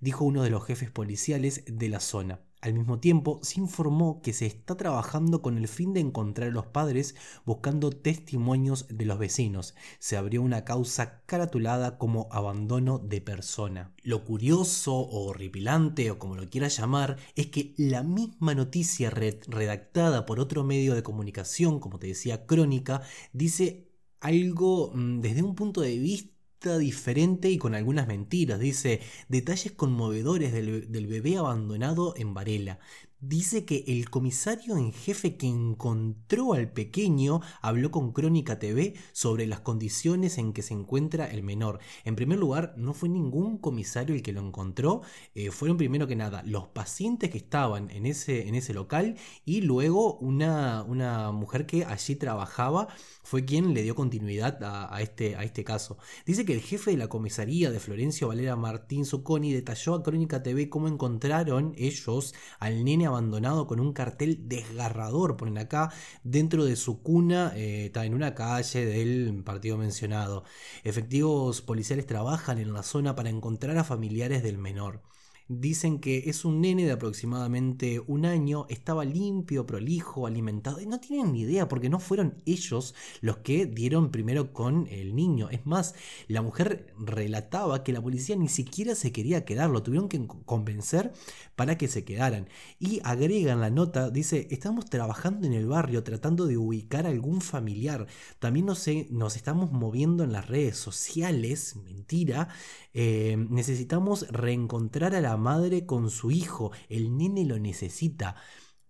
dijo 0.00 0.24
uno 0.24 0.42
de 0.42 0.50
los 0.50 0.64
jefes 0.64 0.90
policiales 0.90 1.62
de 1.68 1.88
la 1.88 2.00
zona. 2.00 2.40
Al 2.62 2.72
mismo 2.72 2.98
tiempo, 2.98 3.38
se 3.42 3.60
informó 3.60 4.22
que 4.22 4.32
se 4.32 4.46
está 4.46 4.76
trabajando 4.76 5.42
con 5.42 5.58
el 5.58 5.68
fin 5.68 5.92
de 5.92 6.00
encontrar 6.00 6.48
a 6.48 6.52
los 6.52 6.66
padres 6.66 7.14
buscando 7.44 7.90
testimonios 7.90 8.86
de 8.88 9.04
los 9.04 9.18
vecinos. 9.18 9.74
Se 9.98 10.16
abrió 10.16 10.42
una 10.42 10.64
causa 10.64 11.22
caratulada 11.26 11.98
como 11.98 12.28
abandono 12.30 12.98
de 12.98 13.20
persona. 13.20 13.94
Lo 14.02 14.24
curioso 14.24 14.94
o 14.94 15.26
horripilante 15.28 16.10
o 16.10 16.18
como 16.18 16.36
lo 16.36 16.48
quieras 16.48 16.76
llamar 16.78 17.18
es 17.34 17.48
que 17.48 17.74
la 17.76 18.02
misma 18.02 18.54
noticia 18.54 19.10
redactada 19.10 20.24
por 20.24 20.40
otro 20.40 20.64
medio 20.64 20.94
de 20.94 21.02
comunicación, 21.02 21.78
como 21.78 21.98
te 21.98 22.08
decía 22.08 22.46
Crónica, 22.46 23.02
dice 23.32 23.90
algo 24.20 24.92
mm, 24.94 25.20
desde 25.20 25.42
un 25.42 25.54
punto 25.54 25.82
de 25.82 25.98
vista 25.98 26.35
diferente 26.78 27.50
y 27.50 27.58
con 27.58 27.74
algunas 27.74 28.06
mentiras. 28.06 28.58
Dice 28.58 29.00
detalles 29.28 29.72
conmovedores 29.72 30.52
del, 30.52 31.06
bebé 31.06 31.36
abandonado 31.36 32.14
en 32.16 32.34
Varela 32.34 32.78
dice 33.20 33.64
que 33.64 33.84
el 33.86 34.10
comisario 34.10 34.76
en 34.76 34.92
jefe 34.92 35.36
que 35.36 35.46
encontró 35.46 36.52
al 36.52 36.70
pequeño 36.70 37.40
habló 37.62 37.90
con 37.90 38.12
Crónica 38.12 38.58
TV 38.58 38.94
sobre 39.12 39.46
las 39.46 39.60
condiciones 39.60 40.38
en 40.38 40.52
que 40.52 40.62
se 40.62 40.74
encuentra 40.74 41.30
el 41.30 41.42
menor. 41.42 41.80
En 42.04 42.16
primer 42.16 42.38
lugar, 42.38 42.74
no 42.76 42.94
fue 42.94 43.08
ningún 43.08 43.58
comisario 43.58 44.14
el 44.14 44.22
que 44.22 44.32
lo 44.32 44.40
encontró, 44.40 45.02
eh, 45.34 45.50
fueron 45.50 45.76
primero 45.76 46.06
que 46.06 46.16
nada 46.16 46.42
los 46.44 46.68
pacientes 46.68 47.30
que 47.30 47.38
estaban 47.38 47.90
en 47.90 48.06
ese, 48.06 48.48
en 48.48 48.54
ese 48.54 48.74
local 48.74 49.16
y 49.44 49.62
luego 49.62 50.18
una, 50.18 50.82
una 50.82 51.32
mujer 51.32 51.66
que 51.66 51.84
allí 51.84 52.16
trabajaba 52.16 52.88
fue 53.22 53.44
quien 53.44 53.74
le 53.74 53.82
dio 53.82 53.94
continuidad 53.94 54.58
a, 54.62 55.00
este, 55.00 55.36
a 55.36 55.42
este 55.42 55.64
caso. 55.64 55.98
Dice 56.24 56.44
que 56.44 56.52
el 56.52 56.60
jefe 56.60 56.92
de 56.92 56.96
la 56.96 57.08
comisaría 57.08 57.70
de 57.70 57.80
Florencio 57.80 58.28
Valera 58.28 58.56
Martín 58.56 59.04
Zucconi 59.04 59.52
detalló 59.52 59.94
a 59.94 60.02
Crónica 60.02 60.42
TV 60.42 60.68
cómo 60.68 60.88
encontraron 60.88 61.74
ellos 61.76 62.34
al 62.60 62.84
nene 62.84 63.05
abandonado 63.06 63.66
con 63.66 63.80
un 63.80 63.92
cartel 63.92 64.48
desgarrador, 64.48 65.36
ponen 65.36 65.58
acá, 65.58 65.92
dentro 66.24 66.64
de 66.64 66.76
su 66.76 67.02
cuna, 67.02 67.52
eh, 67.56 67.86
está 67.86 68.04
en 68.04 68.14
una 68.14 68.34
calle 68.34 68.84
del 68.86 69.42
partido 69.44 69.76
mencionado. 69.78 70.44
Efectivos 70.84 71.62
policiales 71.62 72.06
trabajan 72.06 72.58
en 72.58 72.72
la 72.72 72.82
zona 72.82 73.14
para 73.14 73.30
encontrar 73.30 73.78
a 73.78 73.84
familiares 73.84 74.42
del 74.42 74.58
menor. 74.58 75.02
Dicen 75.48 76.00
que 76.00 76.28
es 76.28 76.44
un 76.44 76.60
nene 76.60 76.86
de 76.86 76.92
aproximadamente 76.92 78.02
un 78.06 78.26
año, 78.26 78.66
estaba 78.68 79.04
limpio, 79.04 79.64
prolijo, 79.64 80.26
alimentado, 80.26 80.80
y 80.80 80.86
no 80.86 80.98
tienen 80.98 81.32
ni 81.32 81.42
idea 81.42 81.68
porque 81.68 81.88
no 81.88 82.00
fueron 82.00 82.42
ellos 82.46 82.96
los 83.20 83.36
que 83.38 83.66
dieron 83.66 84.10
primero 84.10 84.52
con 84.52 84.88
el 84.88 85.14
niño. 85.14 85.48
Es 85.50 85.64
más, 85.64 85.94
la 86.26 86.42
mujer 86.42 86.92
relataba 86.98 87.84
que 87.84 87.92
la 87.92 88.02
policía 88.02 88.34
ni 88.34 88.48
siquiera 88.48 88.96
se 88.96 89.12
quería 89.12 89.44
quedar, 89.44 89.70
lo 89.70 89.84
tuvieron 89.84 90.08
que 90.08 90.26
convencer 90.26 91.12
para 91.54 91.78
que 91.78 91.86
se 91.86 92.04
quedaran. 92.04 92.48
Y 92.80 93.00
agregan 93.04 93.60
la 93.60 93.70
nota, 93.70 94.10
dice, 94.10 94.48
estamos 94.50 94.86
trabajando 94.86 95.46
en 95.46 95.52
el 95.52 95.66
barrio 95.66 96.02
tratando 96.02 96.46
de 96.46 96.56
ubicar 96.56 97.06
a 97.06 97.10
algún 97.10 97.40
familiar. 97.40 98.08
También 98.40 98.66
nos, 98.66 98.84
nos 99.10 99.36
estamos 99.36 99.70
moviendo 99.70 100.24
en 100.24 100.32
las 100.32 100.48
redes 100.48 100.76
sociales, 100.76 101.76
mentira, 101.76 102.48
eh, 102.94 103.36
necesitamos 103.50 104.26
reencontrar 104.28 105.14
a 105.14 105.20
la 105.20 105.35
madre 105.36 105.86
con 105.86 106.10
su 106.10 106.30
hijo. 106.30 106.72
El 106.88 107.16
nene 107.16 107.44
lo 107.44 107.58
necesita. 107.58 108.36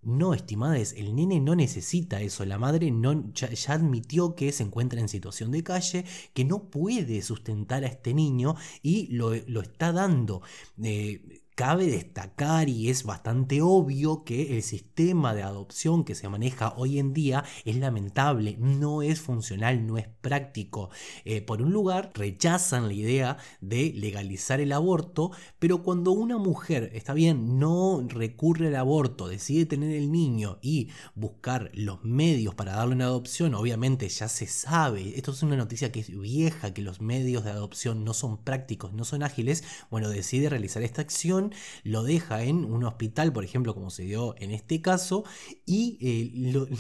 No, 0.02 0.34
estimades, 0.34 0.92
el 0.96 1.16
nene 1.16 1.40
no 1.40 1.56
necesita 1.56 2.20
eso. 2.20 2.44
La 2.44 2.58
madre 2.58 2.90
no, 2.92 3.32
ya, 3.32 3.48
admitió 3.68 4.36
que 4.36 4.52
se 4.52 4.62
encuentra 4.62 5.00
en 5.00 5.08
situación 5.08 5.50
de 5.50 5.64
calle, 5.64 6.04
que 6.32 6.44
no 6.44 6.70
puede 6.70 7.22
sustentar 7.22 7.82
a 7.84 7.88
este 7.88 8.14
niño 8.14 8.54
y 8.82 9.08
lo, 9.08 9.32
está 9.34 9.92
dando. 9.92 10.42
Eh, 10.82 11.45
Cabe 11.56 11.86
destacar 11.86 12.68
y 12.68 12.90
es 12.90 13.04
bastante 13.04 13.62
obvio 13.62 14.24
que 14.24 14.58
el 14.58 14.62
sistema 14.62 15.34
de 15.34 15.42
adopción 15.42 16.04
que 16.04 16.14
se 16.14 16.28
maneja 16.28 16.74
hoy 16.76 16.98
en 16.98 17.14
día 17.14 17.44
es 17.64 17.76
lamentable, 17.76 18.58
no 18.58 19.00
es 19.00 19.22
funcional, 19.22 19.86
no 19.86 19.96
es 19.96 20.06
práctico. 20.06 20.90
Eh, 21.24 21.40
por 21.40 21.62
un 21.62 21.72
lugar, 21.72 22.12
rechazan 22.12 22.88
la 22.88 22.92
idea 22.92 23.38
de 23.62 23.90
legalizar 23.96 24.60
el 24.60 24.70
aborto, 24.70 25.30
pero 25.58 25.82
cuando 25.82 26.10
una 26.10 26.36
mujer, 26.36 26.90
está 26.92 27.14
bien, 27.14 27.58
no 27.58 28.04
recurre 28.06 28.66
al 28.66 28.76
aborto, 28.76 29.26
decide 29.26 29.64
tener 29.64 29.96
el 29.96 30.12
niño 30.12 30.58
y 30.60 30.90
buscar 31.14 31.70
los 31.72 32.04
medios 32.04 32.54
para 32.54 32.76
darle 32.76 32.96
una 32.96 33.06
adopción, 33.06 33.54
obviamente 33.54 34.06
ya 34.10 34.28
se 34.28 34.46
sabe, 34.46 35.16
esto 35.16 35.30
es 35.32 35.42
una 35.42 35.56
noticia 35.56 35.90
que 35.90 36.00
es 36.00 36.10
vieja, 36.10 36.74
que 36.74 36.82
los 36.82 37.00
medios 37.00 37.44
de 37.44 37.52
adopción 37.52 38.04
no 38.04 38.12
son 38.12 38.44
prácticos, 38.44 38.92
no 38.92 39.06
son 39.06 39.22
ágiles, 39.22 39.64
bueno, 39.90 40.10
decide 40.10 40.50
realizar 40.50 40.82
esta 40.82 41.00
acción 41.00 41.45
lo 41.82 42.02
deja 42.02 42.42
en 42.42 42.64
un 42.64 42.84
hospital, 42.84 43.32
por 43.32 43.44
ejemplo, 43.44 43.74
como 43.74 43.90
se 43.90 44.04
dio 44.04 44.34
en 44.38 44.50
este 44.50 44.80
caso, 44.80 45.24
y 45.64 45.98
eh, 46.00 46.76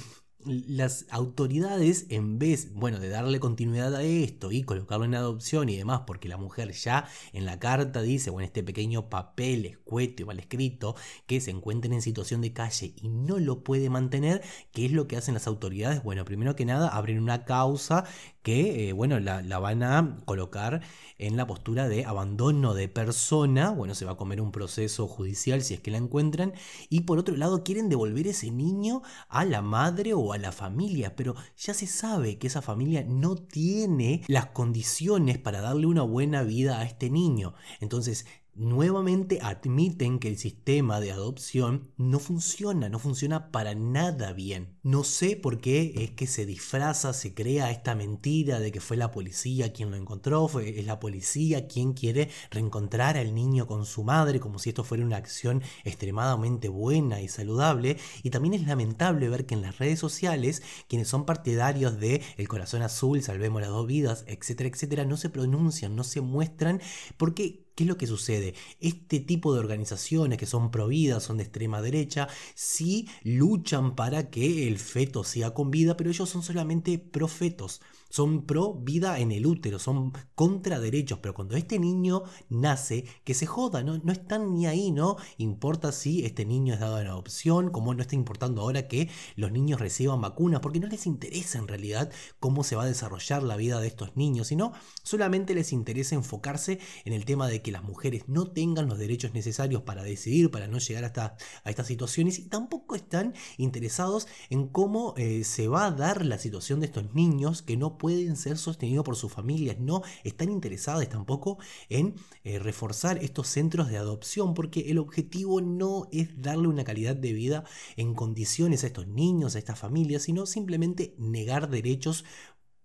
las 0.46 1.06
autoridades, 1.10 2.06
en 2.08 2.38
vez, 2.38 2.72
bueno, 2.74 2.98
de 2.98 3.08
darle 3.08 3.40
continuidad 3.40 3.94
a 3.94 4.02
esto 4.02 4.52
y 4.52 4.62
colocarlo 4.62 5.04
en 5.04 5.14
adopción 5.14 5.68
y 5.68 5.76
demás, 5.76 6.02
porque 6.06 6.28
la 6.28 6.36
mujer 6.36 6.72
ya 6.72 7.08
en 7.32 7.44
la 7.44 7.58
carta 7.58 8.02
dice, 8.02 8.30
o 8.30 8.40
en 8.40 8.46
este 8.46 8.62
pequeño 8.62 9.08
papel 9.08 9.66
escueto 9.66 10.22
y 10.22 10.24
mal 10.26 10.38
escrito, 10.38 10.94
que 11.26 11.40
se 11.40 11.50
encuentren 11.50 11.92
en 11.92 12.02
situación 12.02 12.40
de 12.40 12.52
calle 12.52 12.94
y 12.96 13.08
no 13.08 13.38
lo 13.38 13.62
puede 13.64 13.90
mantener, 13.90 14.42
¿qué 14.72 14.86
es 14.86 14.92
lo 14.92 15.06
que 15.08 15.16
hacen 15.16 15.34
las 15.34 15.46
autoridades? 15.46 16.02
Bueno, 16.02 16.24
primero 16.24 16.56
que 16.56 16.64
nada, 16.64 16.88
abren 16.88 17.20
una 17.20 17.44
causa 17.44 18.04
que, 18.42 18.88
eh, 18.88 18.92
bueno, 18.92 19.18
la, 19.18 19.42
la, 19.42 19.58
van 19.58 19.82
a 19.82 20.18
colocar 20.24 20.80
en 21.18 21.36
la 21.36 21.48
postura 21.48 21.88
de 21.88 22.04
abandono 22.04 22.74
de 22.74 22.86
persona, 22.88 23.70
bueno, 23.70 23.96
se 23.96 24.04
va 24.04 24.12
a 24.12 24.16
comer 24.16 24.40
un 24.40 24.52
proceso 24.52 25.08
judicial 25.08 25.62
si 25.62 25.74
es 25.74 25.80
que 25.80 25.90
la 25.90 25.98
encuentran, 25.98 26.52
y 26.88 27.00
por 27.00 27.18
otro 27.18 27.36
lado 27.36 27.64
quieren 27.64 27.88
devolver 27.88 28.28
ese 28.28 28.52
niño 28.52 29.02
a 29.28 29.44
la 29.44 29.62
madre 29.62 30.14
o 30.14 30.32
a 30.32 30.35
la 30.38 30.52
familia, 30.52 31.16
pero 31.16 31.34
ya 31.56 31.74
se 31.74 31.86
sabe 31.86 32.38
que 32.38 32.46
esa 32.46 32.62
familia 32.62 33.04
no 33.06 33.36
tiene 33.36 34.22
las 34.28 34.46
condiciones 34.46 35.38
para 35.38 35.60
darle 35.60 35.86
una 35.86 36.02
buena 36.02 36.42
vida 36.42 36.78
a 36.78 36.84
este 36.84 37.10
niño. 37.10 37.54
Entonces, 37.80 38.26
nuevamente 38.56 39.38
admiten 39.42 40.18
que 40.18 40.28
el 40.28 40.38
sistema 40.38 41.00
de 41.00 41.12
adopción 41.12 41.90
no 41.96 42.18
funciona, 42.18 42.88
no 42.88 42.98
funciona 42.98 43.50
para 43.50 43.74
nada 43.74 44.32
bien. 44.32 44.76
No 44.82 45.04
sé 45.04 45.36
por 45.36 45.60
qué 45.60 45.92
es 45.96 46.10
que 46.12 46.26
se 46.26 46.46
disfraza, 46.46 47.12
se 47.12 47.34
crea 47.34 47.70
esta 47.70 47.94
mentira 47.94 48.58
de 48.60 48.72
que 48.72 48.80
fue 48.80 48.96
la 48.96 49.10
policía 49.10 49.72
quien 49.72 49.90
lo 49.90 49.96
encontró, 49.96 50.48
fue, 50.48 50.78
es 50.78 50.86
la 50.86 51.00
policía 51.00 51.66
quien 51.66 51.92
quiere 51.92 52.30
reencontrar 52.50 53.16
al 53.16 53.34
niño 53.34 53.66
con 53.66 53.84
su 53.84 54.04
madre, 54.04 54.40
como 54.40 54.58
si 54.58 54.70
esto 54.70 54.84
fuera 54.84 55.04
una 55.04 55.16
acción 55.16 55.62
extremadamente 55.84 56.68
buena 56.68 57.20
y 57.20 57.28
saludable. 57.28 57.98
Y 58.22 58.30
también 58.30 58.54
es 58.54 58.66
lamentable 58.66 59.28
ver 59.28 59.46
que 59.46 59.54
en 59.54 59.62
las 59.62 59.78
redes 59.78 59.98
sociales, 59.98 60.62
quienes 60.88 61.08
son 61.08 61.26
partidarios 61.26 61.98
de 61.98 62.22
El 62.36 62.48
Corazón 62.48 62.82
Azul, 62.82 63.22
Salvemos 63.22 63.60
las 63.60 63.70
dos 63.70 63.86
vidas, 63.86 64.24
etcétera, 64.28 64.70
etcétera, 64.70 65.04
no 65.04 65.16
se 65.16 65.30
pronuncian, 65.30 65.96
no 65.96 66.04
se 66.04 66.20
muestran, 66.20 66.80
porque 67.16 67.65
¿Qué 67.76 67.84
es 67.84 67.88
lo 67.88 67.98
que 67.98 68.06
sucede? 68.06 68.54
Este 68.80 69.20
tipo 69.20 69.52
de 69.52 69.60
organizaciones 69.60 70.38
que 70.38 70.46
son 70.46 70.70
prohibidas, 70.70 71.22
son 71.24 71.36
de 71.36 71.42
extrema 71.44 71.82
derecha, 71.82 72.26
sí 72.54 73.06
luchan 73.22 73.94
para 73.94 74.30
que 74.30 74.66
el 74.66 74.78
feto 74.78 75.24
siga 75.24 75.52
con 75.52 75.70
vida, 75.70 75.94
pero 75.94 76.08
ellos 76.08 76.28
son 76.30 76.42
solamente 76.42 76.98
profetos 76.98 77.82
son 78.08 78.46
pro 78.46 78.74
vida 78.74 79.18
en 79.18 79.32
el 79.32 79.46
útero, 79.46 79.78
son 79.78 80.12
contra 80.34 80.80
derechos, 80.80 81.18
pero 81.20 81.34
cuando 81.34 81.56
este 81.56 81.78
niño 81.78 82.22
nace, 82.48 83.04
que 83.24 83.34
se 83.34 83.46
joda, 83.46 83.82
no, 83.82 83.98
no 83.98 84.12
están 84.12 84.54
ni 84.54 84.66
ahí, 84.66 84.90
¿no? 84.90 85.16
Importa 85.38 85.92
si 85.92 86.24
este 86.24 86.44
niño 86.44 86.74
es 86.74 86.80
dado 86.80 87.00
en 87.00 87.06
adopción, 87.06 87.70
como 87.70 87.94
no 87.94 88.02
está 88.02 88.14
importando 88.14 88.62
ahora 88.62 88.88
que 88.88 89.10
los 89.34 89.52
niños 89.52 89.80
reciban 89.80 90.20
vacunas, 90.20 90.60
porque 90.60 90.80
no 90.80 90.86
les 90.86 91.06
interesa 91.06 91.58
en 91.58 91.68
realidad 91.68 92.10
cómo 92.40 92.64
se 92.64 92.76
va 92.76 92.84
a 92.84 92.86
desarrollar 92.86 93.42
la 93.42 93.56
vida 93.56 93.80
de 93.80 93.88
estos 93.88 94.16
niños, 94.16 94.48
sino 94.48 94.72
solamente 95.02 95.54
les 95.54 95.72
interesa 95.72 96.14
enfocarse 96.14 96.78
en 97.04 97.12
el 97.12 97.24
tema 97.24 97.48
de 97.48 97.62
que 97.62 97.72
las 97.72 97.82
mujeres 97.82 98.24
no 98.28 98.50
tengan 98.50 98.88
los 98.88 98.98
derechos 98.98 99.34
necesarios 99.34 99.82
para 99.82 100.02
decidir, 100.02 100.50
para 100.50 100.68
no 100.68 100.78
llegar 100.78 101.04
hasta 101.04 101.36
a 101.64 101.70
estas 101.70 101.86
situaciones, 101.86 102.38
y 102.38 102.48
tampoco 102.48 102.94
están 102.94 103.34
interesados 103.56 104.26
en 104.50 104.68
cómo 104.68 105.14
eh, 105.16 105.44
se 105.44 105.68
va 105.68 105.86
a 105.86 105.90
dar 105.90 106.24
la 106.24 106.38
situación 106.38 106.80
de 106.80 106.86
estos 106.86 107.14
niños 107.14 107.62
que 107.62 107.76
no 107.76 107.95
pueden 107.98 108.36
ser 108.36 108.58
sostenidos 108.58 109.04
por 109.04 109.16
sus 109.16 109.32
familias, 109.32 109.78
no 109.78 110.02
están 110.24 110.50
interesadas 110.50 111.08
tampoco 111.08 111.58
en 111.88 112.14
eh, 112.44 112.58
reforzar 112.58 113.22
estos 113.22 113.48
centros 113.48 113.88
de 113.88 113.98
adopción, 113.98 114.54
porque 114.54 114.90
el 114.90 114.98
objetivo 114.98 115.60
no 115.60 116.08
es 116.12 116.40
darle 116.40 116.68
una 116.68 116.84
calidad 116.84 117.16
de 117.16 117.32
vida 117.32 117.64
en 117.96 118.14
condiciones 118.14 118.84
a 118.84 118.88
estos 118.88 119.06
niños, 119.06 119.54
a 119.54 119.58
estas 119.58 119.78
familias, 119.78 120.22
sino 120.22 120.46
simplemente 120.46 121.14
negar 121.18 121.70
derechos 121.70 122.24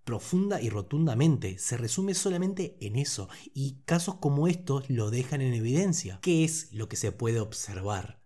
profunda 0.04 0.62
y 0.62 0.69
rotundamente. 0.69 1.58
Se 1.58 1.78
resume 1.78 2.13
solamente 2.13 2.78
en 2.82 2.95
eso 2.95 3.30
y 3.54 3.82
casos 3.86 4.15
como 4.15 4.47
estos 4.47 4.89
lo 4.89 5.12
dejan 5.12 5.41
en 5.41 5.54
evidencia. 5.54 6.19
¿Qué 6.21 6.43
es 6.43 6.71
lo 6.74 6.89
que 6.89 6.95
se 6.95 7.12
puede 7.12 7.39
observar? 7.39 8.20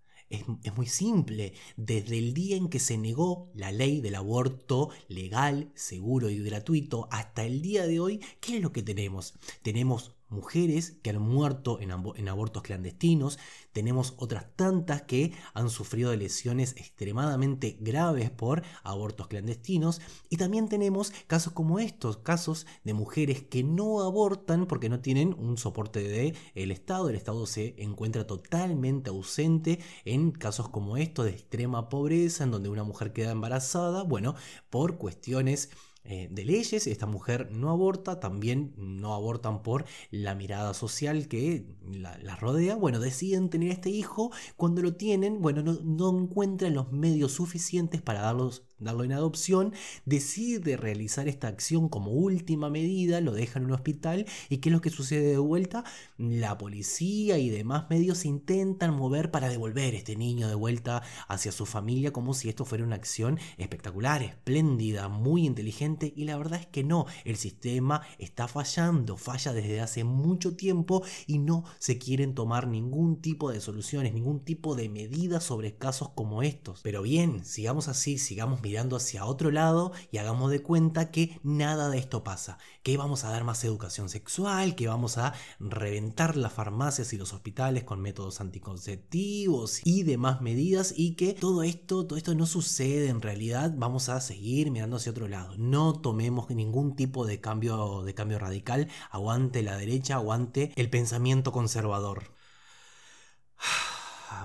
Es, 0.63 0.75
muy 0.75 0.87
simple. 0.87 1.53
Desde 1.77 2.17
el 2.17 2.33
día 2.33 2.57
en 2.57 2.69
que 2.69 2.79
se 2.79 2.97
negó 2.97 3.49
la 3.53 3.71
ley 3.71 4.01
del 4.01 4.15
aborto 4.15 4.89
legal, 5.07 5.71
seguro 5.75 6.29
y 6.29 6.39
gratuito 6.43 7.07
hasta 7.11 7.43
el 7.45 7.61
día 7.61 7.87
de 7.87 7.99
hoy, 7.99 8.19
¿qué 8.39 8.57
es 8.57 8.61
lo 8.61 8.71
que 8.71 8.83
tenemos? 8.83 9.33
Tenemos 9.61 10.15
mujeres 10.29 10.97
que 11.01 11.11
han 11.11 11.21
muerto 11.21 11.79
en, 11.79 11.91
en, 11.91 12.29
abortos 12.29 12.63
clandestinos, 12.63 13.37
tenemos 13.75 14.13
otras 14.15 14.45
tantas 14.55 15.01
que 15.01 15.33
han 15.53 15.69
sufrido 15.69 16.15
lesiones 16.15 16.77
extremadamente 16.77 17.77
graves 17.81 18.31
por 18.31 18.63
abortos 18.83 19.27
clandestinos. 19.27 19.99
Y 20.29 20.37
también 20.37 20.69
tenemos 20.69 21.11
casos 21.27 21.51
como 21.51 21.79
estos, 21.79 22.15
casos 22.15 22.67
de 22.85 22.93
mujeres 22.93 23.43
que 23.43 23.65
no 23.65 23.99
abortan 23.99 24.65
porque 24.65 24.87
no 24.87 25.01
tienen 25.01 25.35
un 25.37 25.57
soporte 25.57 26.01
del 26.01 26.37
el 26.55 26.71
Estado, 26.71 27.09
el 27.09 27.17
Estado 27.17 27.45
se 27.47 27.75
encuentra 27.77 28.25
totalmente 28.25 29.09
ausente 29.09 29.79
en 30.05 30.31
casos 30.31 30.69
como 30.69 30.95
estos 30.95 31.25
de 31.25 31.31
extrema 31.31 31.89
pobreza, 31.89 32.45
en 32.45 32.51
donde 32.51 32.69
una 32.69 32.85
mujer 32.85 33.11
queda 33.11 33.31
embarazada, 33.31 34.03
bueno, 34.03 34.35
por 34.69 34.97
cuestiones 34.97 35.69
eh, 36.05 36.27
de 36.31 36.45
leyes. 36.45 36.87
Esta 36.87 37.05
mujer 37.07 37.49
no 37.51 37.69
aborta, 37.71 38.19
también 38.19 38.73
no 38.77 39.13
abortan 39.13 39.63
por 39.63 39.85
la 40.11 40.35
mirada 40.35 40.73
social 40.73 41.27
que 41.27 41.65
la, 41.83 42.35
rodea. 42.35 42.75
Bueno, 42.75 42.99
deciden 42.99 43.49
tener 43.49 43.71
este 43.71 43.89
hijo. 43.89 44.31
Cuando 44.55 44.81
lo 44.81 44.95
tienen, 44.95 45.41
bueno, 45.41 45.63
no, 45.63 45.79
no 45.83 46.17
encuentran 46.17 46.75
los 46.75 46.91
medios 46.91 47.31
suficientes 47.31 48.01
para 48.01 48.21
darlos 48.21 48.63
darlo 48.79 49.03
en 49.03 49.13
adopción, 49.13 49.73
decide 50.05 50.77
realizar 50.77 51.27
esta 51.27 51.47
acción 51.47 51.89
como 51.89 52.11
última 52.11 52.69
medida, 52.69 53.21
lo 53.21 53.33
deja 53.33 53.59
en 53.59 53.65
un 53.65 53.71
hospital 53.71 54.25
y 54.49 54.57
¿qué 54.57 54.69
es 54.69 54.73
lo 54.73 54.81
que 54.81 54.89
sucede 54.89 55.31
de 55.31 55.37
vuelta? 55.37 55.83
La 56.17 56.57
policía 56.57 57.37
y 57.37 57.49
demás 57.49 57.85
medios 57.89 58.25
intentan 58.25 58.95
mover 58.95 59.31
para 59.31 59.49
devolver 59.49 59.95
este 59.95 60.15
niño 60.15 60.47
de 60.47 60.55
vuelta 60.55 61.03
hacia 61.27 61.51
su 61.51 61.65
familia 61.65 62.11
como 62.11 62.33
si 62.33 62.49
esto 62.49 62.65
fuera 62.65 62.83
una 62.83 62.95
acción 62.95 63.39
espectacular, 63.57 64.23
espléndida, 64.23 65.07
muy 65.07 65.45
inteligente 65.45 66.13
y 66.15 66.25
la 66.25 66.37
verdad 66.37 66.59
es 66.59 66.67
que 66.67 66.83
no, 66.83 67.05
el 67.23 67.37
sistema 67.37 68.01
está 68.17 68.47
fallando, 68.47 69.17
falla 69.17 69.53
desde 69.53 69.81
hace 69.81 70.03
mucho 70.03 70.55
tiempo 70.55 71.03
y 71.27 71.39
no 71.39 71.63
se 71.79 71.97
quieren 71.97 72.35
tomar 72.35 72.67
ningún 72.67 73.21
tipo 73.21 73.51
de 73.51 73.61
soluciones, 73.61 74.13
ningún 74.13 74.41
tipo 74.41 74.75
de 74.75 74.89
medidas 74.89 75.43
sobre 75.43 75.75
casos 75.75 76.09
como 76.09 76.43
estos. 76.43 76.81
Pero 76.81 77.01
bien, 77.01 77.45
sigamos 77.45 77.87
así, 77.87 78.17
sigamos 78.17 78.61
mirando 78.65 78.95
hacia 78.95 79.25
otro 79.25 79.51
lado 79.51 79.91
y 80.11 80.17
hagamos 80.17 80.49
de 80.49 80.63
cuenta 80.63 81.11
que 81.11 81.39
nada 81.43 81.89
de 81.89 81.99
esto 81.99 82.23
pasa, 82.23 82.57
que 82.81 82.97
vamos 82.97 83.23
a 83.23 83.29
dar 83.29 83.43
más 83.43 83.63
educación 83.63 84.09
sexual, 84.09 84.73
que 84.73 84.87
vamos 84.87 85.19
a 85.19 85.33
reventar 85.59 86.35
las 86.35 86.51
farmacias 86.51 87.13
y 87.13 87.17
los 87.17 87.31
hospitales 87.31 87.83
con 87.83 88.01
métodos 88.01 88.41
anticonceptivos 88.41 89.81
y 89.83 90.01
demás 90.01 90.41
medidas 90.41 90.95
y 90.97 91.13
que 91.13 91.33
todo 91.33 91.61
esto, 91.61 92.07
todo 92.07 92.17
esto 92.17 92.33
no 92.33 92.47
sucede 92.47 93.09
en 93.09 93.21
realidad, 93.21 93.71
vamos 93.77 94.09
a 94.09 94.19
seguir 94.19 94.71
mirando 94.71 94.95
hacia 94.95 95.11
otro 95.11 95.27
lado. 95.27 95.55
No 95.57 95.93
tomemos 95.93 96.49
ningún 96.49 96.95
tipo 96.95 97.27
de 97.27 97.39
cambio 97.39 98.01
de 98.01 98.15
cambio 98.15 98.39
radical, 98.39 98.87
aguante 99.11 99.61
la 99.61 99.77
derecha, 99.77 100.15
aguante 100.15 100.71
el 100.75 100.89
pensamiento 100.89 101.51
conservador. 101.51 102.34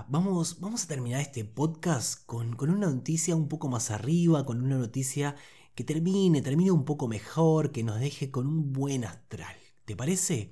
Vamos, 0.09 0.59
vamos 0.59 0.83
a 0.83 0.87
terminar 0.87 1.21
este 1.21 1.45
podcast 1.45 2.25
con, 2.25 2.55
con 2.55 2.69
una 2.69 2.87
noticia 2.87 3.35
un 3.35 3.47
poco 3.47 3.67
más 3.67 3.91
arriba, 3.91 4.45
con 4.45 4.61
una 4.61 4.77
noticia 4.77 5.35
que 5.75 5.83
termine, 5.83 6.41
termine 6.41 6.71
un 6.71 6.85
poco 6.85 7.07
mejor, 7.07 7.71
que 7.71 7.83
nos 7.83 7.99
deje 7.99 8.31
con 8.31 8.47
un 8.47 8.73
buen 8.73 9.05
astral. 9.05 9.55
¿Te 9.85 9.95
parece? 9.95 10.51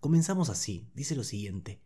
Comenzamos 0.00 0.50
así, 0.50 0.88
dice 0.94 1.16
lo 1.16 1.24
siguiente. 1.24 1.80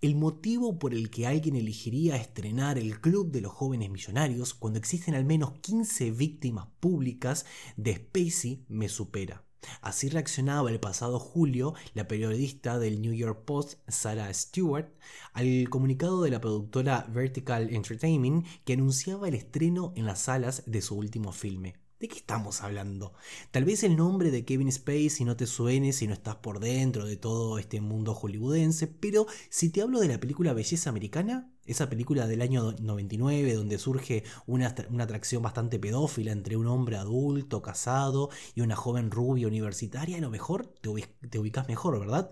El 0.00 0.14
motivo 0.14 0.78
por 0.78 0.94
el 0.94 1.10
que 1.10 1.26
alguien 1.26 1.56
elegiría 1.56 2.16
estrenar 2.16 2.78
el 2.78 3.00
Club 3.00 3.32
de 3.32 3.40
los 3.40 3.52
Jóvenes 3.52 3.90
Millonarios 3.90 4.54
cuando 4.54 4.78
existen 4.78 5.14
al 5.14 5.24
menos 5.24 5.58
15 5.60 6.12
víctimas 6.12 6.68
públicas 6.78 7.46
de 7.76 7.96
Spacey 7.96 8.64
me 8.68 8.88
supera. 8.88 9.47
Así 9.80 10.08
reaccionaba 10.08 10.70
el 10.70 10.80
pasado 10.80 11.18
julio 11.18 11.74
la 11.94 12.08
periodista 12.08 12.78
del 12.78 13.00
New 13.00 13.12
York 13.12 13.44
Post, 13.44 13.78
Sarah 13.88 14.32
Stewart, 14.32 14.88
al 15.32 15.68
comunicado 15.70 16.22
de 16.22 16.30
la 16.30 16.40
productora 16.40 17.06
Vertical 17.08 17.72
Entertainment 17.74 18.46
que 18.64 18.74
anunciaba 18.74 19.28
el 19.28 19.34
estreno 19.34 19.92
en 19.96 20.06
las 20.06 20.20
salas 20.20 20.62
de 20.66 20.82
su 20.82 20.96
último 20.96 21.32
filme. 21.32 21.76
¿De 21.98 22.06
qué 22.06 22.16
estamos 22.16 22.62
hablando? 22.62 23.12
Tal 23.50 23.64
vez 23.64 23.82
el 23.82 23.96
nombre 23.96 24.30
de 24.30 24.44
Kevin 24.44 24.70
Spacey 24.70 25.24
no 25.24 25.36
te 25.36 25.48
suene 25.48 25.92
si 25.92 26.06
no 26.06 26.12
estás 26.12 26.36
por 26.36 26.60
dentro 26.60 27.04
de 27.04 27.16
todo 27.16 27.58
este 27.58 27.80
mundo 27.80 28.14
hollywoodense, 28.14 28.86
pero 28.86 29.26
si 29.50 29.70
te 29.70 29.82
hablo 29.82 29.98
de 29.98 30.06
la 30.06 30.20
película 30.20 30.52
Belleza 30.52 30.90
Americana, 30.90 31.50
esa 31.68 31.88
película 31.88 32.26
del 32.26 32.42
año 32.42 32.72
99 32.72 33.54
donde 33.54 33.78
surge 33.78 34.24
una, 34.46 34.74
una, 34.90 35.04
atracción 35.04 35.42
bastante 35.42 35.78
pedófila 35.78 36.32
entre 36.32 36.56
un 36.56 36.66
hombre 36.66 36.96
adulto, 36.96 37.62
casado 37.62 38.30
y 38.54 38.62
una 38.62 38.74
joven 38.74 39.10
rubia 39.10 39.46
universitaria, 39.46 40.16
a 40.16 40.20
lo 40.20 40.30
mejor 40.30 40.66
te, 40.66 40.90
te 41.28 41.38
ubicas 41.38 41.68
mejor, 41.68 42.00
¿verdad? 42.00 42.30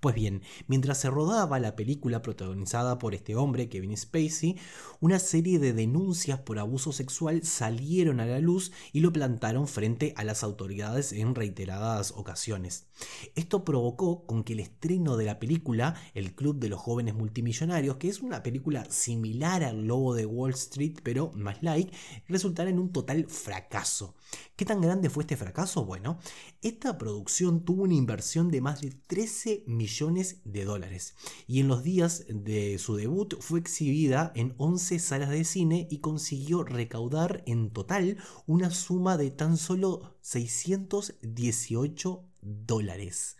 Pues 0.00 0.14
bien, 0.14 0.42
mientras 0.66 0.98
se 0.98 1.10
rodaba 1.10 1.58
la 1.58 1.74
película 1.74 2.22
protagonizada 2.22 2.98
por 2.98 3.14
este 3.14 3.34
hombre, 3.34 3.68
Kevin 3.68 3.96
Spacey, 3.96 4.56
una 5.00 5.18
serie 5.18 5.58
de 5.58 5.72
denuncias 5.72 6.38
por 6.40 6.58
abuso 6.58 6.92
sexual 6.92 7.42
salieron 7.42 8.20
a 8.20 8.26
la 8.26 8.38
luz 8.38 8.72
y 8.92 9.00
lo 9.00 9.12
plantaron 9.12 9.66
frente 9.66 10.14
a 10.16 10.24
las 10.24 10.44
autoridades 10.44 11.12
en 11.12 11.34
reiteradas 11.34 12.12
ocasiones. 12.12 12.86
Esto 13.34 13.64
provocó 13.64 14.24
con 14.24 14.44
que 14.44 14.52
el 14.52 14.60
estreno 14.60 15.16
de 15.16 15.24
la 15.24 15.38
película, 15.38 15.94
El 16.14 16.34
Club 16.34 16.58
de 16.58 16.68
los 16.68 16.80
Jóvenes 16.80 17.14
Multimillonarios, 17.14 17.96
que 17.96 18.08
es 18.08 18.20
una 18.20 18.42
película 18.42 18.57
similar 18.90 19.64
al 19.64 19.86
Lobo 19.86 20.14
de 20.14 20.26
Wall 20.26 20.52
Street, 20.52 20.98
pero 21.02 21.30
más 21.34 21.62
like, 21.62 21.92
resultara 22.28 22.70
en 22.70 22.78
un 22.78 22.92
total 22.92 23.26
fracaso. 23.26 24.14
¿Qué 24.56 24.64
tan 24.64 24.80
grande 24.80 25.10
fue 25.10 25.22
este 25.22 25.36
fracaso? 25.36 25.84
Bueno, 25.84 26.18
esta 26.62 26.98
producción 26.98 27.64
tuvo 27.64 27.84
una 27.84 27.94
inversión 27.94 28.50
de 28.50 28.60
más 28.60 28.80
de 28.80 28.90
13 28.90 29.64
millones 29.66 30.40
de 30.44 30.64
dólares 30.64 31.14
y 31.46 31.60
en 31.60 31.68
los 31.68 31.82
días 31.82 32.26
de 32.28 32.78
su 32.78 32.96
debut 32.96 33.34
fue 33.40 33.60
exhibida 33.60 34.32
en 34.34 34.54
11 34.58 34.98
salas 34.98 35.30
de 35.30 35.44
cine 35.44 35.86
y 35.90 35.98
consiguió 35.98 36.64
recaudar 36.64 37.42
en 37.46 37.70
total 37.70 38.18
una 38.46 38.70
suma 38.70 39.16
de 39.16 39.30
tan 39.30 39.56
solo 39.56 40.16
618 40.22 42.24
dólares. 42.40 43.36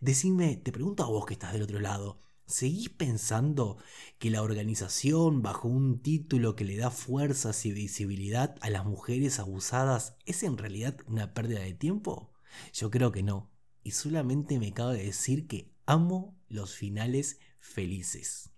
Decime, 0.00 0.56
te 0.56 0.72
pregunto 0.72 1.04
a 1.04 1.08
vos 1.08 1.26
que 1.26 1.34
estás 1.34 1.52
del 1.52 1.62
otro 1.62 1.80
lado, 1.80 2.18
¿Seguís 2.52 2.90
pensando 2.90 3.78
que 4.18 4.30
la 4.30 4.42
organización, 4.42 5.40
bajo 5.40 5.68
un 5.68 6.02
título 6.02 6.54
que 6.54 6.66
le 6.66 6.76
da 6.76 6.90
fuerzas 6.90 7.64
y 7.64 7.72
visibilidad 7.72 8.56
a 8.60 8.68
las 8.68 8.84
mujeres 8.84 9.38
abusadas, 9.38 10.18
es 10.26 10.42
en 10.42 10.58
realidad 10.58 10.98
una 11.06 11.32
pérdida 11.32 11.60
de 11.60 11.72
tiempo? 11.72 12.34
Yo 12.74 12.90
creo 12.90 13.10
que 13.10 13.22
no. 13.22 13.50
Y 13.82 13.92
solamente 13.92 14.58
me 14.58 14.74
cabe 14.74 15.02
decir 15.02 15.46
que 15.46 15.72
amo 15.86 16.38
los 16.48 16.74
finales 16.74 17.40
felices. 17.58 18.51